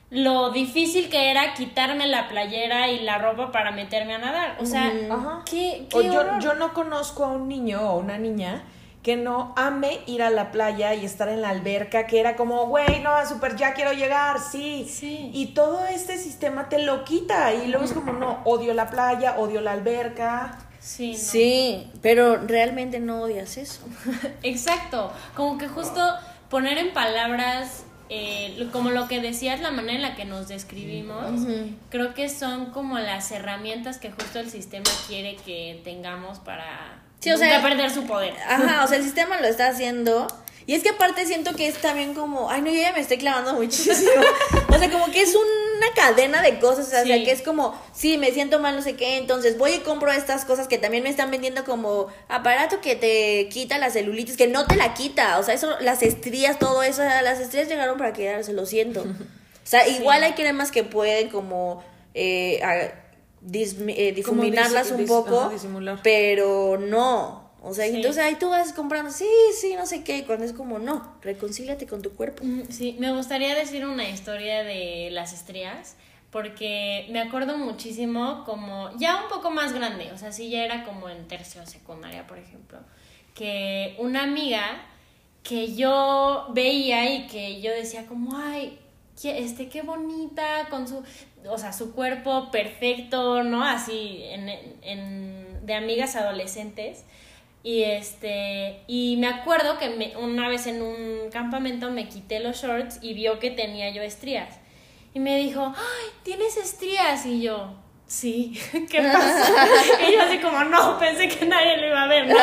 [0.10, 4.58] lo difícil que era quitarme la playera y la ropa para meterme a nadar.
[4.60, 5.44] O sea, Ajá.
[5.50, 6.41] qué, qué O yo, horror.
[6.41, 8.62] yo no conozco a un niño o una niña
[9.04, 12.68] que no ame ir a la playa y estar en la alberca, que era como,
[12.68, 14.88] güey, no, super, ya quiero llegar, sí.
[14.88, 15.32] Sí.
[15.34, 19.40] Y todo este sistema te lo quita y luego es como, no, odio la playa,
[19.40, 20.60] odio la alberca.
[20.80, 21.18] Sí, no.
[21.18, 23.82] Sí, pero realmente no odias eso.
[24.44, 26.02] Exacto, como que justo
[26.50, 31.42] poner en palabras, eh, como lo que decías, la manera en la que nos describimos,
[31.90, 37.30] creo que son como las herramientas que justo el sistema quiere que tengamos para Sí,
[37.32, 38.34] o nunca sea, perder su poder.
[38.48, 40.28] Ajá, o sea, el sistema lo está haciendo.
[40.68, 43.18] Y es que aparte siento que es también como, ay no, yo ya me estoy
[43.18, 44.12] clavando muchísimo.
[44.70, 47.24] o sea, como que es una cadena de cosas, o sea, Sí.
[47.24, 50.46] que es como, sí, me siento mal, no sé qué, entonces voy y compro estas
[50.46, 54.66] cosas que también me están vendiendo como aparato que te quita la celulitis, que no
[54.68, 58.54] te la quita, o sea, eso, las estrías, todo eso, las estrías llegaron para quedarse,
[58.54, 59.02] lo siento.
[59.02, 62.92] O sea, igual hay cremas que pueden como eh, a-
[63.44, 67.50] eh, difuminarlas dis- un dis- poco, ajá, pero no.
[67.64, 67.96] O sea, Sí.
[67.98, 69.28] entonces ahí tú vas comprando, sí,
[69.60, 72.44] sí, no sé qué, y cuando es como, no, reconcíliate con tu cuerpo.
[72.44, 75.96] Mm, Sí, me gustaría decir una historia de las estrías,
[76.32, 80.86] porque me acuerdo muchísimo como ya un poco más grande, o sea, sí ya era
[80.86, 82.80] como en tercio secundaria, por ejemplo,
[83.36, 84.84] que una amiga
[85.44, 88.80] que yo veía y que yo decía como, ay,
[89.30, 91.04] este, qué bonita, con su,
[91.48, 93.64] o sea, su cuerpo perfecto, ¿no?
[93.64, 94.50] Así, en,
[94.82, 97.06] en, de amigas adolescentes.
[97.64, 102.62] Y este, y me acuerdo que me, una vez en un campamento me quité los
[102.62, 104.58] shorts y vio que tenía yo estrías.
[105.14, 107.26] Y me dijo, ay, tienes estrías.
[107.26, 107.76] Y yo,
[108.08, 109.48] sí, ¿qué pasa?
[110.08, 112.36] y yo así como, no, pensé que nadie lo iba a ver, ¿no?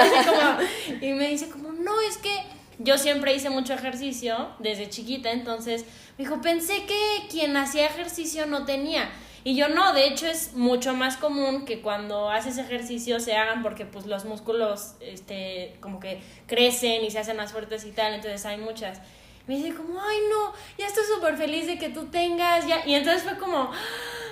[1.01, 5.85] Y me dice como, no, es que yo siempre hice mucho ejercicio desde chiquita, entonces
[6.17, 9.11] me dijo, pensé que quien hacía ejercicio no tenía.
[9.45, 13.63] Y yo no, de hecho es mucho más común que cuando haces ejercicio se hagan
[13.63, 18.15] porque pues los músculos este como que crecen y se hacen más fuertes y tal,
[18.15, 19.01] entonces hay muchas.
[19.47, 22.85] Me dice como, ay no, ya estoy súper feliz de que tú tengas, ya.
[22.85, 23.71] Y entonces fue como,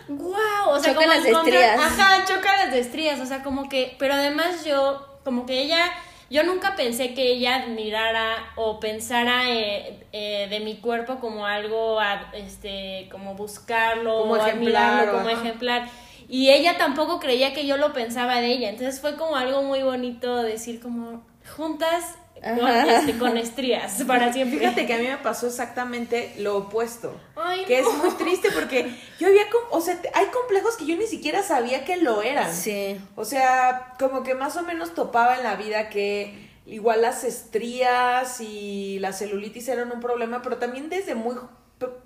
[0.09, 1.81] wow, o sea, como las estrías.
[1.81, 5.91] Ajá, choca las estrías, o sea, como que, pero además yo, como que ella
[6.29, 11.99] yo nunca pensé que ella admirara o pensara eh, eh, de mi cuerpo como algo,
[12.33, 15.89] este, como buscarlo, como o admirarlo como ejemplar.
[16.29, 18.71] Y ella tampoco creía que yo lo pensaba de ella.
[18.71, 21.23] Entonces fue como algo muy bonito decir como
[21.57, 24.59] juntas con, este, con, estrías para siempre.
[24.59, 27.19] Fíjate que a mí me pasó exactamente lo opuesto.
[27.67, 31.43] que es muy triste porque yo había, o sea, hay complejos que yo ni siquiera
[31.43, 32.53] sabía que lo eran.
[32.53, 33.01] Sí.
[33.15, 38.41] O sea, como que más o menos topaba en la vida que igual las estrías
[38.41, 41.37] y la celulitis eran un problema, pero también desde muy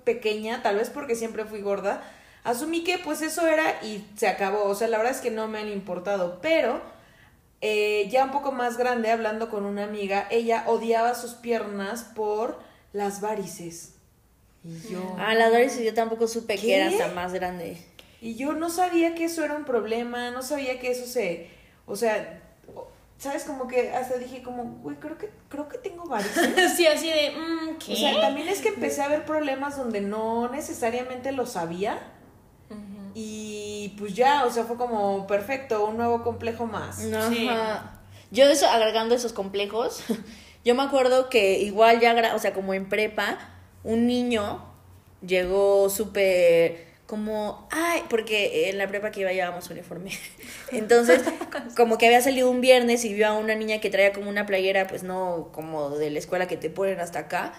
[0.03, 2.03] pequeña, tal vez porque siempre fui gorda,
[2.43, 4.65] asumí que pues eso era y se acabó.
[4.65, 6.81] O sea, la verdad es que no me han importado, pero
[7.61, 12.59] eh, ya un poco más grande, hablando con una amiga, ella odiaba sus piernas por
[12.91, 13.93] las varices.
[14.63, 15.15] Y yo.
[15.19, 17.77] Ah, las varices yo tampoco supe que era hasta más grande.
[18.19, 21.49] Y yo no sabía que eso era un problema, no sabía que eso se.
[21.85, 22.41] O sea,
[23.17, 23.43] ¿sabes?
[23.43, 26.73] Como que hasta dije, como, güey, creo que, creo que tengo varices.
[26.75, 27.93] sí, así de, mm, ¿qué?
[27.93, 31.99] O sea, también es que empecé a ver problemas donde no necesariamente lo sabía.
[33.91, 36.99] Y pues ya, o sea, fue como perfecto, un nuevo complejo más.
[38.31, 40.03] Yo eso, agregando esos complejos,
[40.63, 43.37] yo me acuerdo que igual ya, o sea, como en prepa,
[43.83, 44.63] un niño
[45.25, 50.11] llegó súper como, ay, porque en la prepa que iba llevábamos uniforme.
[50.71, 51.21] Entonces,
[51.75, 54.45] como que había salido un viernes y vio a una niña que traía como una
[54.45, 57.53] playera, pues no como de la escuela que te ponen hasta acá.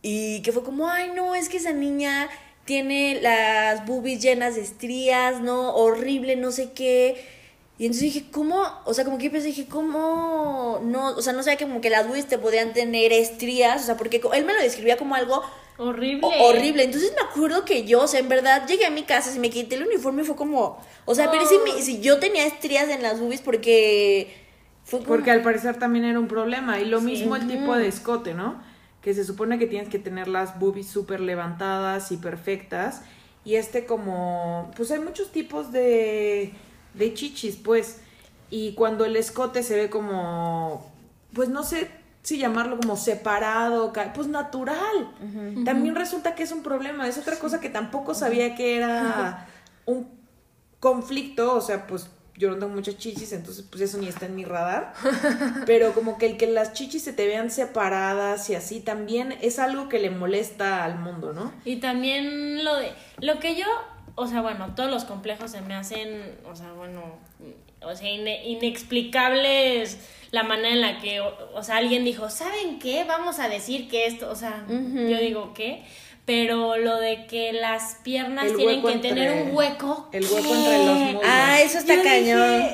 [0.00, 2.30] Y que fue como, ay, no, es que esa niña
[2.66, 5.74] tiene las boobies llenas de estrías, ¿no?
[5.74, 7.24] Horrible, no sé qué.
[7.78, 8.62] Y entonces dije, ¿cómo?
[8.84, 10.80] O sea, como que pensé, dije, ¿cómo?
[10.82, 13.86] No, o sea, no sabía que como que las boobies te podían tener estrías, o
[13.86, 15.42] sea, porque él me lo describía como algo
[15.78, 16.26] horrible.
[16.40, 16.84] horrible.
[16.84, 19.50] Entonces me acuerdo que yo, o sea, en verdad llegué a mi casa, si me
[19.50, 23.20] quité el uniforme fue como, o sea, pero si, si yo tenía estrías en las
[23.20, 24.34] boobies porque
[24.84, 28.34] fue Porque al parecer también era un problema y lo mismo el tipo de escote,
[28.34, 28.62] ¿no?
[29.06, 33.02] Que se supone que tienes que tener las boobies súper levantadas y perfectas.
[33.44, 36.52] Y este como, pues hay muchos tipos de,
[36.92, 38.00] de chichis, pues.
[38.50, 40.92] Y cuando el escote se ve como,
[41.32, 41.88] pues no sé
[42.22, 45.12] si llamarlo como separado, pues natural.
[45.64, 47.06] También resulta que es un problema.
[47.06, 49.46] Es otra cosa que tampoco sabía que era
[49.86, 50.08] un
[50.80, 54.36] conflicto, o sea, pues yo no tengo muchas chichis, entonces pues eso ni está en
[54.36, 54.92] mi radar.
[55.66, 59.58] Pero como que el que las chichis se te vean separadas y así también es
[59.58, 61.52] algo que le molesta al mundo, ¿no?
[61.64, 63.66] Y también lo de lo que yo,
[64.14, 67.18] o sea, bueno, todos los complejos se me hacen, o sea, bueno,
[67.82, 69.98] o sea, inexplicables
[70.30, 73.04] la manera en la que, o, sea, alguien dijo, ¿saben qué?
[73.04, 75.84] Vamos a decir que esto, o sea, yo digo, ¿qué?
[76.26, 80.08] Pero lo de que las piernas tienen que tener un hueco.
[80.12, 81.22] El hueco entre los muslos.
[81.24, 82.68] Ah, eso está cañón.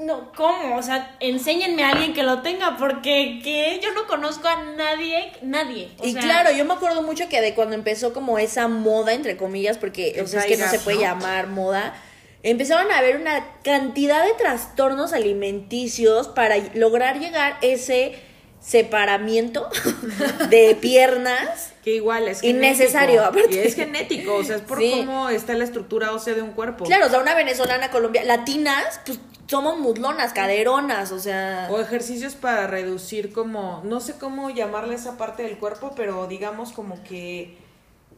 [0.00, 0.76] no, ¿cómo?
[0.76, 5.32] O sea, enséñenme a alguien que lo tenga, porque que yo no conozco a nadie,
[5.40, 5.88] nadie.
[6.02, 9.78] y claro, yo me acuerdo mucho que de cuando empezó como esa moda, entre comillas,
[9.78, 11.94] porque o sea, es que no se puede llamar moda,
[12.42, 18.18] empezaron a haber una cantidad de trastornos alimenticios para lograr llegar ese
[18.66, 19.68] separamiento
[20.50, 21.72] de piernas.
[21.84, 23.54] Que igual es innecesario, aparte.
[23.54, 26.84] Y es genético, o sea, es por cómo está la estructura ósea de un cuerpo.
[26.84, 31.68] Claro, o sea, una venezolana, colombiana, latinas, pues somos muslonas, caderonas, o sea.
[31.70, 36.72] O ejercicios para reducir como, no sé cómo llamarle esa parte del cuerpo, pero digamos
[36.72, 37.56] como que,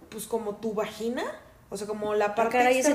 [0.09, 1.25] pues como tu vagina.
[1.71, 2.95] O sea, como la parte Caray, ese,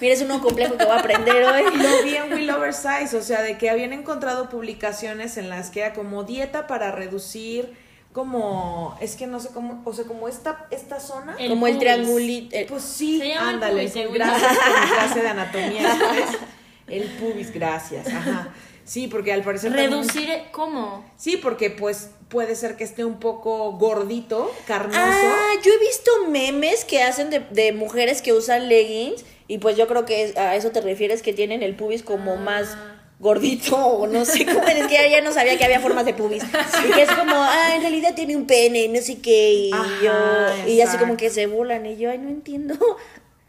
[0.00, 1.62] mira, es un complejo que voy a aprender hoy.
[1.76, 5.80] Lo vi en Will Oversize, o sea, de que habían encontrado publicaciones en las que
[5.80, 7.74] era como dieta para reducir
[8.12, 12.56] como es que no sé cómo, o sea, como esta esta zona, como el triangulito.
[12.68, 15.98] Pues sí, ándale, gracias por mi clase de anatomía,
[16.88, 18.08] El pubis, gracias.
[18.08, 18.48] Ajá.
[18.90, 19.70] Sí, porque al parecer...
[19.70, 21.04] también- Reducir, ¿cómo?
[21.16, 24.98] Sí, porque pues puede ser que esté un poco gordito, carnoso.
[25.00, 29.76] Ah, yo he visto memes que hacen de, de mujeres que usan leggings y pues
[29.76, 32.76] yo creo que es- a eso te refieres que tienen el pubis como más
[33.20, 34.66] gordito o no sé cómo.
[34.66, 36.42] Es que ya, ya no sabía que había formas de pubis.
[36.42, 39.86] Y que es como ah en realidad tiene un pene no sé qué y Ajá,
[40.02, 42.74] yo y así como que se burlan y yo ay no entiendo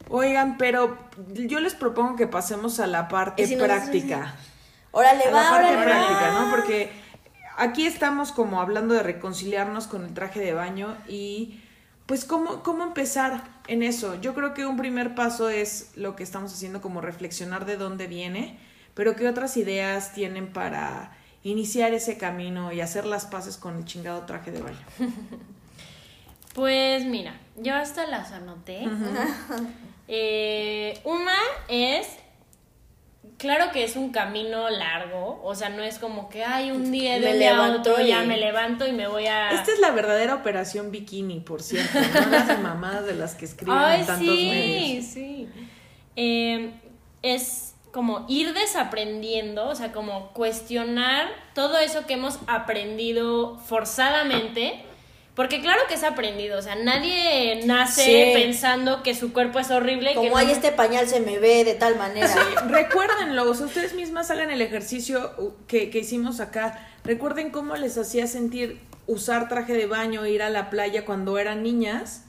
[0.09, 0.97] Oigan, pero
[1.33, 4.35] yo les propongo que pasemos a la parte si práctica.
[4.91, 6.41] órale a va la parte órale práctica, va.
[6.41, 6.51] ¿no?
[6.51, 6.91] Porque
[7.57, 11.59] aquí estamos como hablando de reconciliarnos con el traje de baño y
[12.05, 14.19] pues cómo, cómo empezar en eso.
[14.19, 18.07] Yo creo que un primer paso es lo que estamos haciendo como reflexionar de dónde
[18.07, 18.57] viene,
[18.93, 23.85] pero qué otras ideas tienen para iniciar ese camino y hacer las paces con el
[23.85, 24.85] chingado traje de baño.
[26.53, 28.85] Pues mira, yo hasta las anoté.
[30.13, 31.37] Eh, una
[31.69, 32.05] es,
[33.41, 37.15] claro que es un camino largo, o sea, no es como que hay un día
[37.15, 39.49] de Me un día a levanto otro, ya y- me levanto y me voy a...
[39.51, 43.45] Esta es la verdadera operación bikini, por cierto, no las de mamadas de las que
[43.45, 45.05] escriben Ay, tantos sí, medios.
[45.05, 45.49] sí.
[46.15, 46.71] Eh,
[47.23, 54.85] es como ir desaprendiendo, o sea, como cuestionar todo eso que hemos aprendido forzadamente.
[55.41, 58.31] Porque claro que es aprendido, o sea, nadie nace Sí.
[58.39, 60.09] pensando que su cuerpo es horrible.
[60.09, 62.27] que como no- hay este pañal se me ve de tal manera
[62.67, 66.87] Recuérdenlo, o sea, ustedes mismas hagan el ejercicio uh, que, que hicimos acá.
[67.03, 71.63] Recuerden cómo les hacía sentir usar traje de baño, ir a la playa cuando eran
[71.63, 72.25] niñas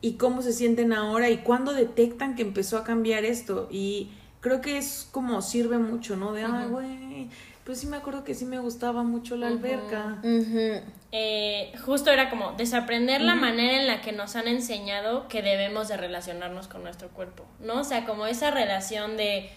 [0.00, 3.66] y cómo se sienten ahora y cuándo detectan que empezó a cambiar esto.
[3.72, 6.32] Y creo que es como sirve mucho, ¿no?
[6.32, 7.28] De, ah, güey,
[7.64, 10.18] pues sí me acuerdo que sí me gustaba mucho la alberca.
[10.22, 10.80] Ujú.
[11.12, 15.88] Eh, justo era como desaprender la manera en la que nos han enseñado que debemos
[15.88, 17.80] de relacionarnos con nuestro cuerpo, ¿no?
[17.80, 19.50] O sea, como esa relación de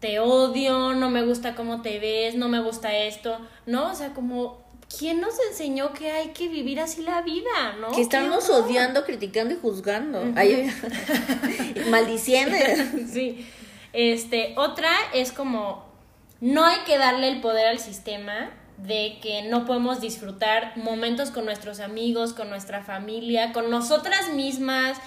[0.00, 3.90] te odio, no me gusta cómo te ves, no me gusta esto, ¿no?
[3.90, 4.62] O sea, como
[4.96, 7.90] ¿quién nos enseñó que hay que vivir así la vida, ¿no?
[7.90, 10.70] que estamos odiando criticando y juzgando Ay,
[11.90, 12.56] maldiciendo
[13.12, 13.46] Sí.
[13.92, 15.86] Este, otra es como
[16.40, 21.44] no hay que darle el poder al sistema de que no podemos disfrutar momentos con
[21.44, 24.98] nuestros amigos, con nuestra familia, con nosotras mismas,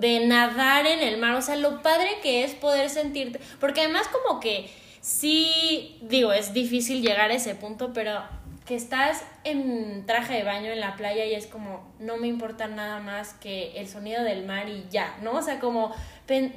[0.00, 4.08] de nadar en el mar, o sea, lo padre que es poder sentirte, porque además
[4.08, 4.68] como que
[5.00, 8.22] sí, digo, es difícil llegar a ese punto, pero
[8.66, 12.66] que estás en traje de baño en la playa y es como, no me importa
[12.66, 15.32] nada más que el sonido del mar y ya, ¿no?
[15.32, 15.94] O sea, como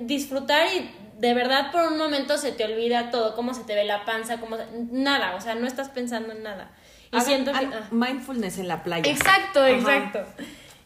[0.01, 3.83] disfrutar y de verdad por un momento se te olvida todo, cómo se te ve
[3.83, 6.71] la panza, cómo se- nada, o sea, no estás pensando en nada.
[7.11, 7.65] Y Hagan- siento que...
[7.65, 7.87] ah.
[7.91, 9.09] mindfulness en la playa.
[9.11, 9.69] Exacto, Ajá.
[9.69, 10.25] exacto.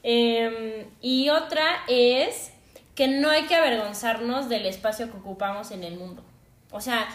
[0.03, 2.51] Eh, y otra es
[2.95, 6.23] que no hay que avergonzarnos del espacio que ocupamos en el mundo.
[6.71, 7.07] O sea,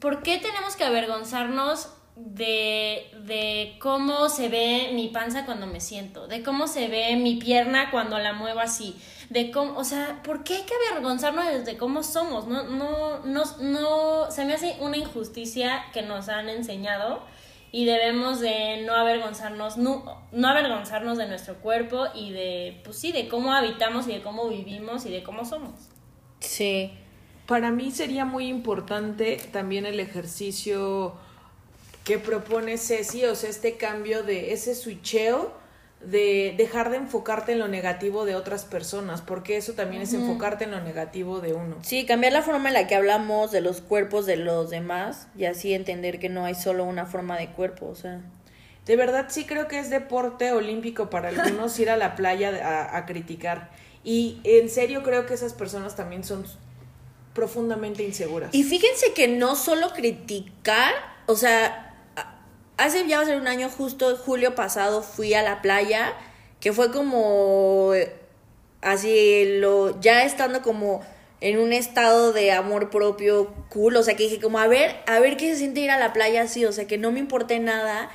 [0.00, 6.26] ¿por qué tenemos que avergonzarnos de, de cómo se ve mi panza cuando me siento?
[6.26, 8.96] De cómo se ve mi pierna cuando la muevo así.
[9.30, 12.46] De cómo, o sea, ¿por qué hay que avergonzarnos de cómo somos?
[12.46, 17.22] No, no, no, no, se me hace una injusticia que nos han enseñado
[17.72, 23.10] y debemos de no avergonzarnos, no, no avergonzarnos de nuestro cuerpo y de, pues sí,
[23.10, 25.72] de cómo habitamos y de cómo vivimos y de cómo somos.
[26.38, 26.92] sí
[27.46, 31.16] Para mí sería muy importante también el ejercicio
[32.04, 35.52] que propone Ceci, o sea, este cambio de ese switcheo
[36.04, 40.64] de dejar de enfocarte en lo negativo de otras personas, porque eso también es enfocarte
[40.64, 41.78] en lo negativo de uno.
[41.82, 45.46] Sí, cambiar la forma en la que hablamos de los cuerpos de los demás y
[45.46, 48.20] así entender que no hay solo una forma de cuerpo, o sea.
[48.84, 52.98] De verdad sí creo que es deporte olímpico para algunos ir a la playa a,
[52.98, 53.70] a criticar.
[54.04, 56.44] Y en serio creo que esas personas también son
[57.32, 58.54] profundamente inseguras.
[58.54, 60.92] Y fíjense que no solo criticar,
[61.24, 61.83] o sea,
[62.76, 66.14] hace ya va a ser un año justo, julio pasado fui a la playa,
[66.60, 67.92] que fue como
[68.82, 71.02] así, lo, ya estando como
[71.40, 75.18] en un estado de amor propio cool, o sea, que dije como, a ver, a
[75.20, 77.58] ver qué se siente ir a la playa así, o sea, que no me importe
[77.58, 78.10] nada.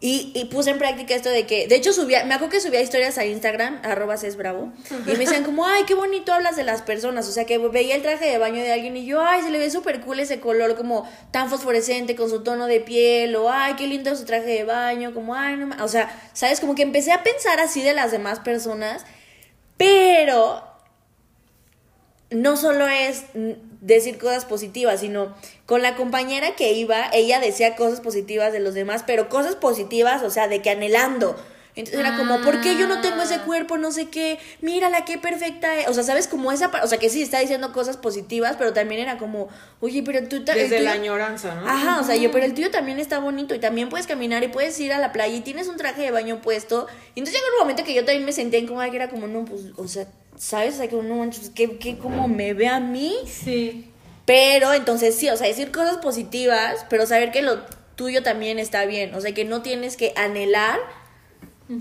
[0.00, 2.80] Y, y puse en práctica esto de que, de hecho subía, me acuerdo que subía
[2.80, 7.26] historias a Instagram, arroba y me decían como, ay, qué bonito hablas de las personas,
[7.26, 9.58] o sea, que veía el traje de baño de alguien y yo, ay, se le
[9.58, 13.74] ve súper cool ese color como tan fosforescente con su tono de piel, o ay,
[13.74, 15.82] qué lindo su traje de baño, como, ay, no ma-".
[15.82, 19.04] o sea, sabes, como que empecé a pensar así de las demás personas,
[19.76, 20.62] pero
[22.30, 23.24] no solo es
[23.80, 25.34] decir cosas positivas, sino
[25.66, 30.22] con la compañera que iba, ella decía cosas positivas de los demás, pero cosas positivas,
[30.22, 31.36] o sea, de que anhelando.
[31.76, 33.78] Entonces era como, ¿por qué yo no tengo ese cuerpo?
[33.78, 35.86] No sé qué, mírala, qué perfecta es.
[35.86, 36.26] O sea, ¿sabes?
[36.26, 39.46] Como esa, o sea, que sí está diciendo cosas positivas, pero también era como,
[39.78, 40.44] oye, pero tú...
[40.44, 41.68] ta- el Desde la tuyo- añoranza, ¿no?
[41.68, 44.48] Ajá, o sea, yo, pero el tuyo también está bonito y también puedes caminar y
[44.48, 46.88] puedes ir a la playa y tienes un traje de baño puesto.
[47.14, 49.44] Y entonces llegó un momento que yo también me sentía incómoda, que era como, no,
[49.44, 50.08] pues, o sea,
[50.38, 50.74] ¿sabes?
[50.74, 53.14] O sea, que no manches, que, que como me ve a mí.
[53.26, 53.90] Sí.
[54.24, 57.58] Pero entonces sí, o sea, decir cosas positivas, pero saber que lo
[57.96, 59.14] tuyo también está bien.
[59.14, 60.78] O sea, que no tienes que anhelar.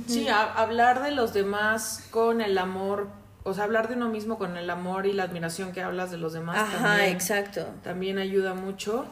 [0.07, 3.07] Sí, a- hablar de los demás con el amor,
[3.43, 6.17] o sea, hablar de uno mismo con el amor y la admiración que hablas de
[6.17, 6.57] los demás.
[6.57, 7.65] Ajá, también, exacto.
[7.83, 9.05] También ayuda mucho.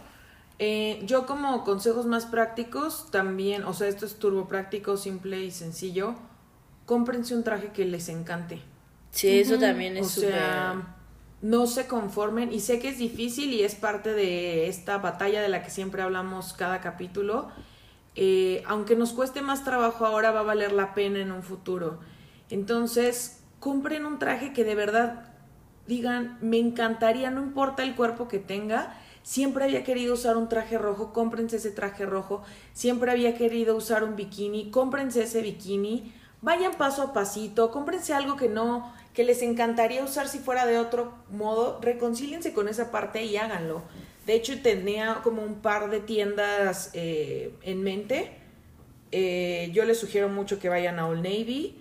[0.60, 5.52] Eh, yo como consejos más prácticos, también, o sea, esto es turbo práctico, simple y
[5.52, 6.16] sencillo,
[6.86, 8.62] cómprense un traje que les encante.
[9.16, 10.36] Sí, eso también es súper.
[11.41, 15.47] no se conformen y sé que es difícil y es parte de esta batalla de
[15.47, 17.49] la que siempre hablamos cada capítulo.
[18.16, 21.99] Eh, aunque nos cueste más trabajo ahora, va a valer la pena en un futuro.
[22.49, 25.34] Entonces, compren un traje que de verdad
[25.88, 30.78] digan, me encantaría, no importa el cuerpo que tenga, siempre había querido usar un traje
[30.78, 32.43] rojo, cómprense ese traje rojo,
[32.74, 38.36] siempre había querido usar un bikini, cómprense ese bikini, vayan paso a pasito, cómprense algo
[38.36, 43.24] que no, que les encantaría usar si fuera de otro modo, reconcíliense con esa parte
[43.24, 43.82] y háganlo.
[44.26, 48.32] De hecho, tenía como un par de tiendas eh, en mente.
[49.11, 51.80] Eh, yo les sugiero mucho que vayan a Old Navy.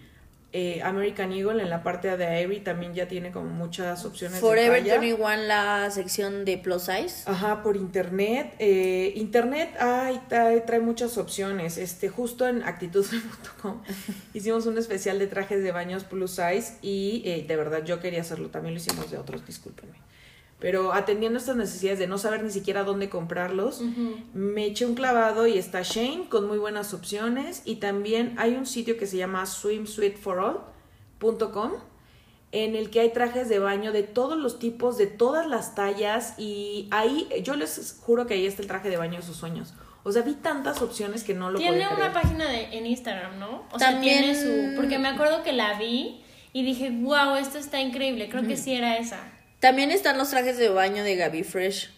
[0.57, 4.84] Eh, American Eagle en la parte de Avery también ya tiene como muchas opciones Forever
[4.84, 5.00] talla.
[5.00, 7.28] 21, la sección de plus size.
[7.28, 8.55] Ajá, por internet.
[8.61, 11.76] Eh, internet, ay, trae, trae muchas opciones.
[11.76, 13.82] Este, justo en actitud.com
[14.32, 18.20] hicimos un especial de trajes de baños plus size y eh, de verdad yo quería
[18.20, 18.50] hacerlo.
[18.50, 19.96] También lo hicimos de otros, discúlpenme.
[20.65, 23.83] Pero atendiendo estas necesidades de no saber ni siquiera dónde comprarlos,
[24.33, 27.61] me eché un clavado y está Shane con muy buenas opciones.
[27.67, 31.73] Y también hay un sitio que se llama swimsuitforall.com
[32.53, 36.35] en el que hay trajes de baño de todos los tipos, de todas las tallas.
[36.39, 39.75] Y ahí, yo les juro que ahí está el traje de baño de sus sueños.
[40.03, 42.12] O sea, vi tantas opciones que no lo Tiene podía una creer.
[42.12, 43.65] página de, en Instagram, ¿no?
[43.73, 44.77] O También- sea, tiene su...
[44.77, 46.21] Porque me acuerdo que la vi
[46.53, 48.29] y dije, wow, esto está increíble.
[48.29, 49.19] Creo que sí era esa.
[49.65, 51.91] También están los trajes de baño de Gaby Fresh.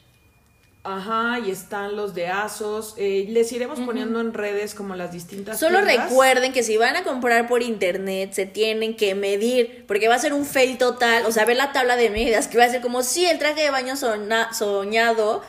[0.85, 2.95] Ajá, y están los de Asos.
[2.97, 5.59] Eh, les iremos poniendo en redes como las distintas.
[5.59, 6.09] Solo tiendas.
[6.09, 10.19] recuerden que si van a comprar por internet se tienen que medir, porque va a
[10.21, 12.81] ser un fail total, o sea, ver la tabla de medidas, que va a ser
[12.83, 15.43] como, sí, el traje de baño sona- soñado,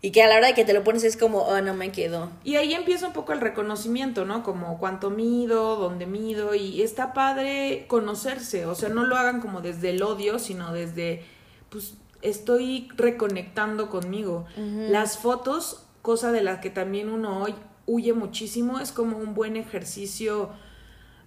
[0.00, 1.90] y que a la hora de que te lo pones es como, oh, no me
[1.90, 2.30] quedó.
[2.44, 4.44] Y ahí empieza un poco el reconocimiento, ¿no?
[4.44, 9.60] Como cuánto mido, dónde mido, y está padre conocerse, o sea, no lo hagan como
[9.60, 11.24] desde el odio, sino desde,
[11.74, 14.46] pues, estoy reconectando conmigo.
[14.56, 17.56] Las fotos, cosa de la que también uno hoy
[17.86, 20.50] huye muchísimo, es como un buen ejercicio.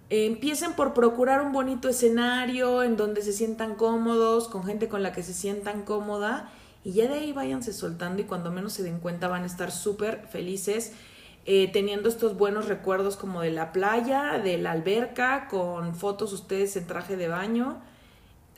[0.08, 5.02] Eh, empiecen por procurar un bonito escenario en donde se sientan cómodos, con gente con
[5.02, 6.50] la que se sientan cómoda
[6.82, 9.70] y ya de ahí váyanse soltando y cuando menos se den cuenta van a estar
[9.70, 10.94] súper felices
[11.44, 16.74] eh, teniendo estos buenos recuerdos como de la playa, de la alberca, con fotos ustedes
[16.78, 17.82] en traje de baño.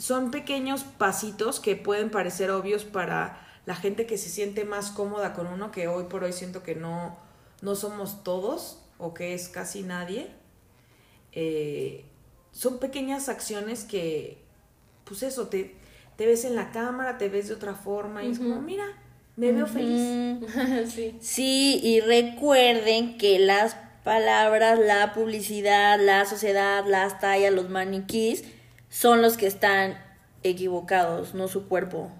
[0.00, 5.32] Son pequeños pasitos que pueden parecer obvios para la gente que se siente más cómoda
[5.32, 7.16] con uno, que hoy por hoy siento que no,
[7.62, 10.40] no somos todos o que es casi nadie
[11.32, 12.04] eh,
[12.52, 14.38] son pequeñas acciones que,
[15.04, 15.74] pues eso, te,
[16.16, 18.84] te ves en la cámara, te ves de otra forma y es como, mira,
[19.36, 20.40] me veo feliz.
[20.92, 21.16] sí.
[21.20, 28.44] Sí, y recuerden que las palabras, la publicidad, la sociedad, las tallas, los maniquís,
[28.90, 29.96] son los que están
[30.42, 32.10] equivocados, no su cuerpo.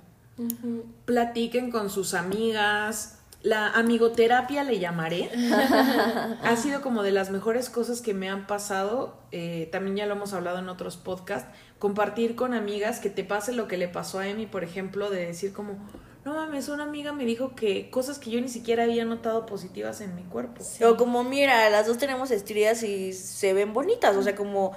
[1.05, 3.19] Platiquen con sus amigas.
[3.43, 5.31] La amigoterapia le llamaré.
[6.43, 9.19] ha sido como de las mejores cosas que me han pasado.
[9.33, 11.49] eh, también ya lo hemos hablado en otros podcasts.
[11.79, 15.27] Compartir con amigas que te pase lo que le pasó a Emi, por ejemplo, de
[15.27, 15.79] decir como,
[16.25, 20.03] no mames, una amiga me dijo que cosas que yo ni siquiera había notado positivas
[20.03, 20.63] en mi cuerpo.
[20.85, 24.17] O como, mira, las dos tenemos estrías y se ven bonitas.
[24.17, 24.73] O sea, como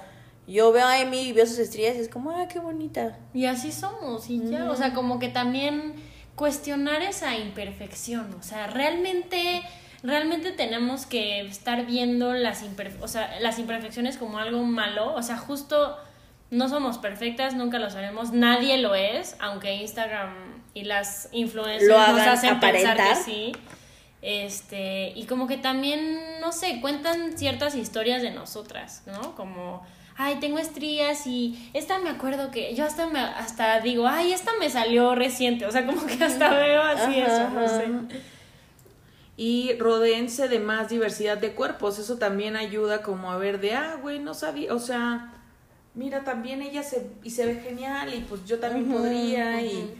[0.46, 3.18] yo veo a Emi y veo sus estrías y es como, ah, qué bonita.
[3.32, 5.94] Y así somos, y ya, o sea, como que también
[6.36, 9.62] cuestionar esa imperfección, o sea, realmente,
[10.02, 15.22] realmente tenemos que estar viendo las, imperfe- o sea, las imperfecciones como algo malo, o
[15.22, 15.96] sea, justo
[16.50, 20.34] no somos perfectas, nunca lo sabemos, nadie lo es, aunque Instagram
[20.74, 23.16] y las influencers Lo nos hacen pensar aparentar.
[23.18, 23.52] que sí.
[24.22, 29.34] Este, y como que también, no sé, cuentan ciertas historias de nosotras, ¿no?
[29.36, 29.84] Como,
[30.16, 34.52] ay, tengo estrías y esta me acuerdo que yo hasta me, hasta digo, ay, esta
[34.58, 37.68] me salió reciente, o sea, como que hasta veo así Ajá, eso, no ajá.
[37.80, 37.88] sé.
[39.36, 41.98] y rodeense de más diversidad de cuerpos.
[41.98, 45.32] Eso también ayuda como a ver de, ah, güey, no sabía, o sea,
[45.94, 49.94] mira, también ella se, y se ve genial y pues yo también podría y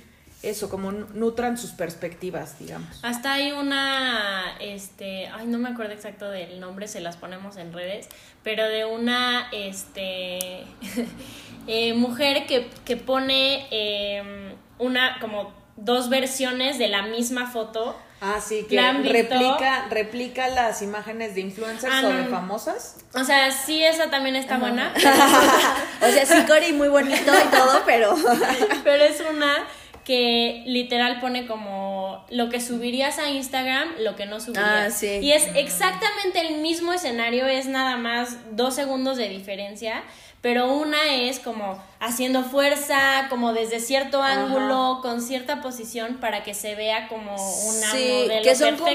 [0.45, 3.01] eso, como nutran sus perspectivas, digamos.
[3.03, 7.73] Hasta hay una, este, ay, no me acuerdo exacto del nombre, se las ponemos en
[7.73, 8.09] redes,
[8.43, 10.65] pero de una, este,
[11.67, 17.97] eh, mujer que, que pone em, una, como dos versiones de la misma foto.
[18.21, 22.97] Ah, sí, que replica, replica las imágenes de influencers ah, o de famosas.
[23.15, 24.95] O sea, sí, esa también está buena.
[24.97, 28.15] o sea, sí, Cory, muy bonito y todo, pero...
[28.85, 29.67] pero es una
[30.05, 35.03] que literal pone como lo que subirías a Instagram, lo que no subirías.
[35.03, 40.03] Ah, y es exactamente el mismo escenario, es nada más dos segundos de diferencia,
[40.41, 46.53] pero una es como haciendo fuerza, como desde cierto ángulo, con cierta posición para que
[46.53, 48.91] se vea como una sí, que son como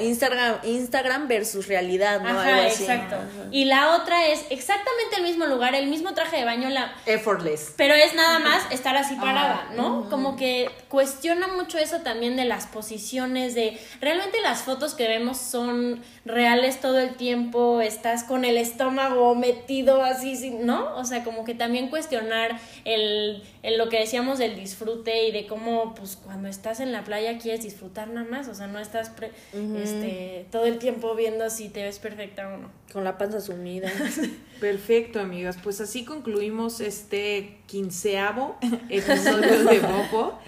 [0.00, 2.28] Instagram, Instagram versus realidad, ¿no?
[2.28, 3.16] Ajá, exacto.
[3.50, 7.72] Y la otra es exactamente el mismo lugar, el mismo traje de baño, la effortless.
[7.78, 10.10] Pero es nada más estar así parada, ¿no?
[10.10, 15.38] Como que cuestiona mucho eso también de las posiciones de realmente las fotos que vemos
[15.38, 20.94] son reales todo el tiempo, estás con el estómago metido así, ¿no?
[20.96, 22.49] O sea, como que también cuestionar
[22.84, 27.38] el, lo que decíamos del disfrute y de cómo, pues, cuando estás en la playa
[27.38, 29.12] quieres disfrutar nada más, o sea, no estás
[29.52, 32.70] este, todo el tiempo viendo si te ves perfecta o no.
[32.92, 33.90] Con la panza sumida.
[34.60, 35.56] Perfecto, amigas.
[35.62, 38.56] Pues así concluimos este quinceavo
[38.88, 39.78] episodio de
[40.12, 40.38] Bobo.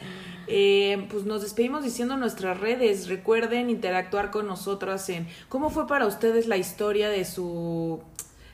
[0.48, 3.08] Eh, pues nos despedimos diciendo nuestras redes.
[3.08, 8.00] Recuerden interactuar con nosotras en cómo fue para ustedes la historia de su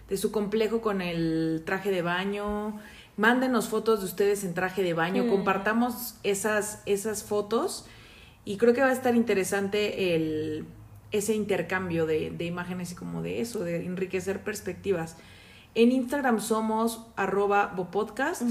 [0.09, 2.79] de su complejo con el traje de baño.
[3.19, 5.29] Mándenos fotos de ustedes en traje de baño, mm.
[5.29, 7.85] compartamos esas, esas fotos
[8.45, 10.65] y creo que va a estar interesante el,
[11.11, 15.17] ese intercambio de, de imágenes y como de eso, de enriquecer perspectivas.
[15.75, 18.43] En Instagram somos arroba bopodcast.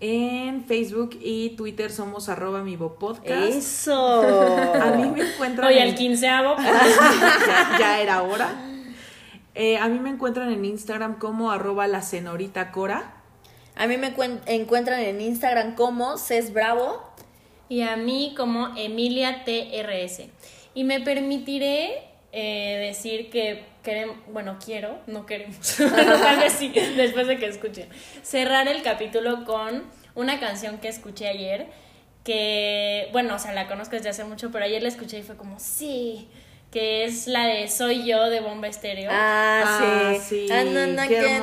[0.00, 3.54] En Facebook y Twitter somos arroba mi bopodcast.
[3.54, 4.22] Eso.
[4.74, 5.66] A mí me encuentran...
[5.66, 6.56] Hoy el quinceavo.
[6.56, 8.48] ya, ya era hora.
[9.54, 13.23] Eh, a mí me encuentran en Instagram como arroba la senorita Cora.
[13.76, 14.14] A mí me
[14.46, 17.02] encuentran en Instagram como Ces Bravo.
[17.68, 20.24] Y a mí como Emilia TRS.
[20.74, 27.28] Y me permitiré eh, decir que queremos, bueno, quiero, no queremos, tal vez sí, después
[27.28, 27.88] de que escuchen,
[28.22, 29.84] cerrar el capítulo con
[30.16, 31.68] una canción que escuché ayer,
[32.24, 35.36] que, bueno, o sea, la conozco desde hace mucho, pero ayer la escuché y fue
[35.36, 36.28] como, sí,
[36.74, 39.08] que es la de Soy yo de Bomba Estéreo.
[39.14, 40.48] Ah, sí.
[40.50, 40.64] Ah,
[41.06, 41.38] Qué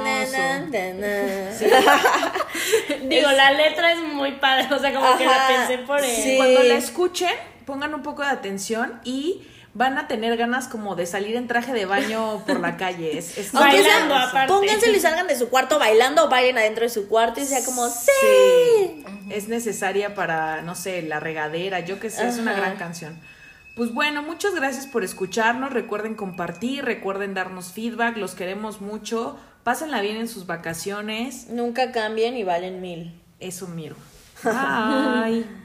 [3.07, 6.35] Digo, la letra es muy padre, o sea, como que la pensé por él.
[6.35, 7.33] Cuando la escuchen,
[7.65, 11.71] pongan un poco de atención y van a tener ganas como de salir en traje
[11.71, 13.17] de baño por la calle.
[13.17, 14.51] Es, bailando aparte.
[14.51, 17.63] Pónganse y salgan de su cuarto bailando o vayan adentro de su cuarto y sea
[17.63, 19.05] como ¡Sí!
[19.29, 23.17] Es necesaria para, no sé, la regadera, yo que sé, es una gran canción.
[23.75, 25.71] Pues bueno, muchas gracias por escucharnos.
[25.71, 29.37] Recuerden compartir, recuerden darnos feedback, los queremos mucho.
[29.63, 31.47] Pásenla bien en sus vacaciones.
[31.49, 33.19] Nunca cambien y valen mil.
[33.39, 33.95] Eso miro.
[34.43, 35.45] Bye.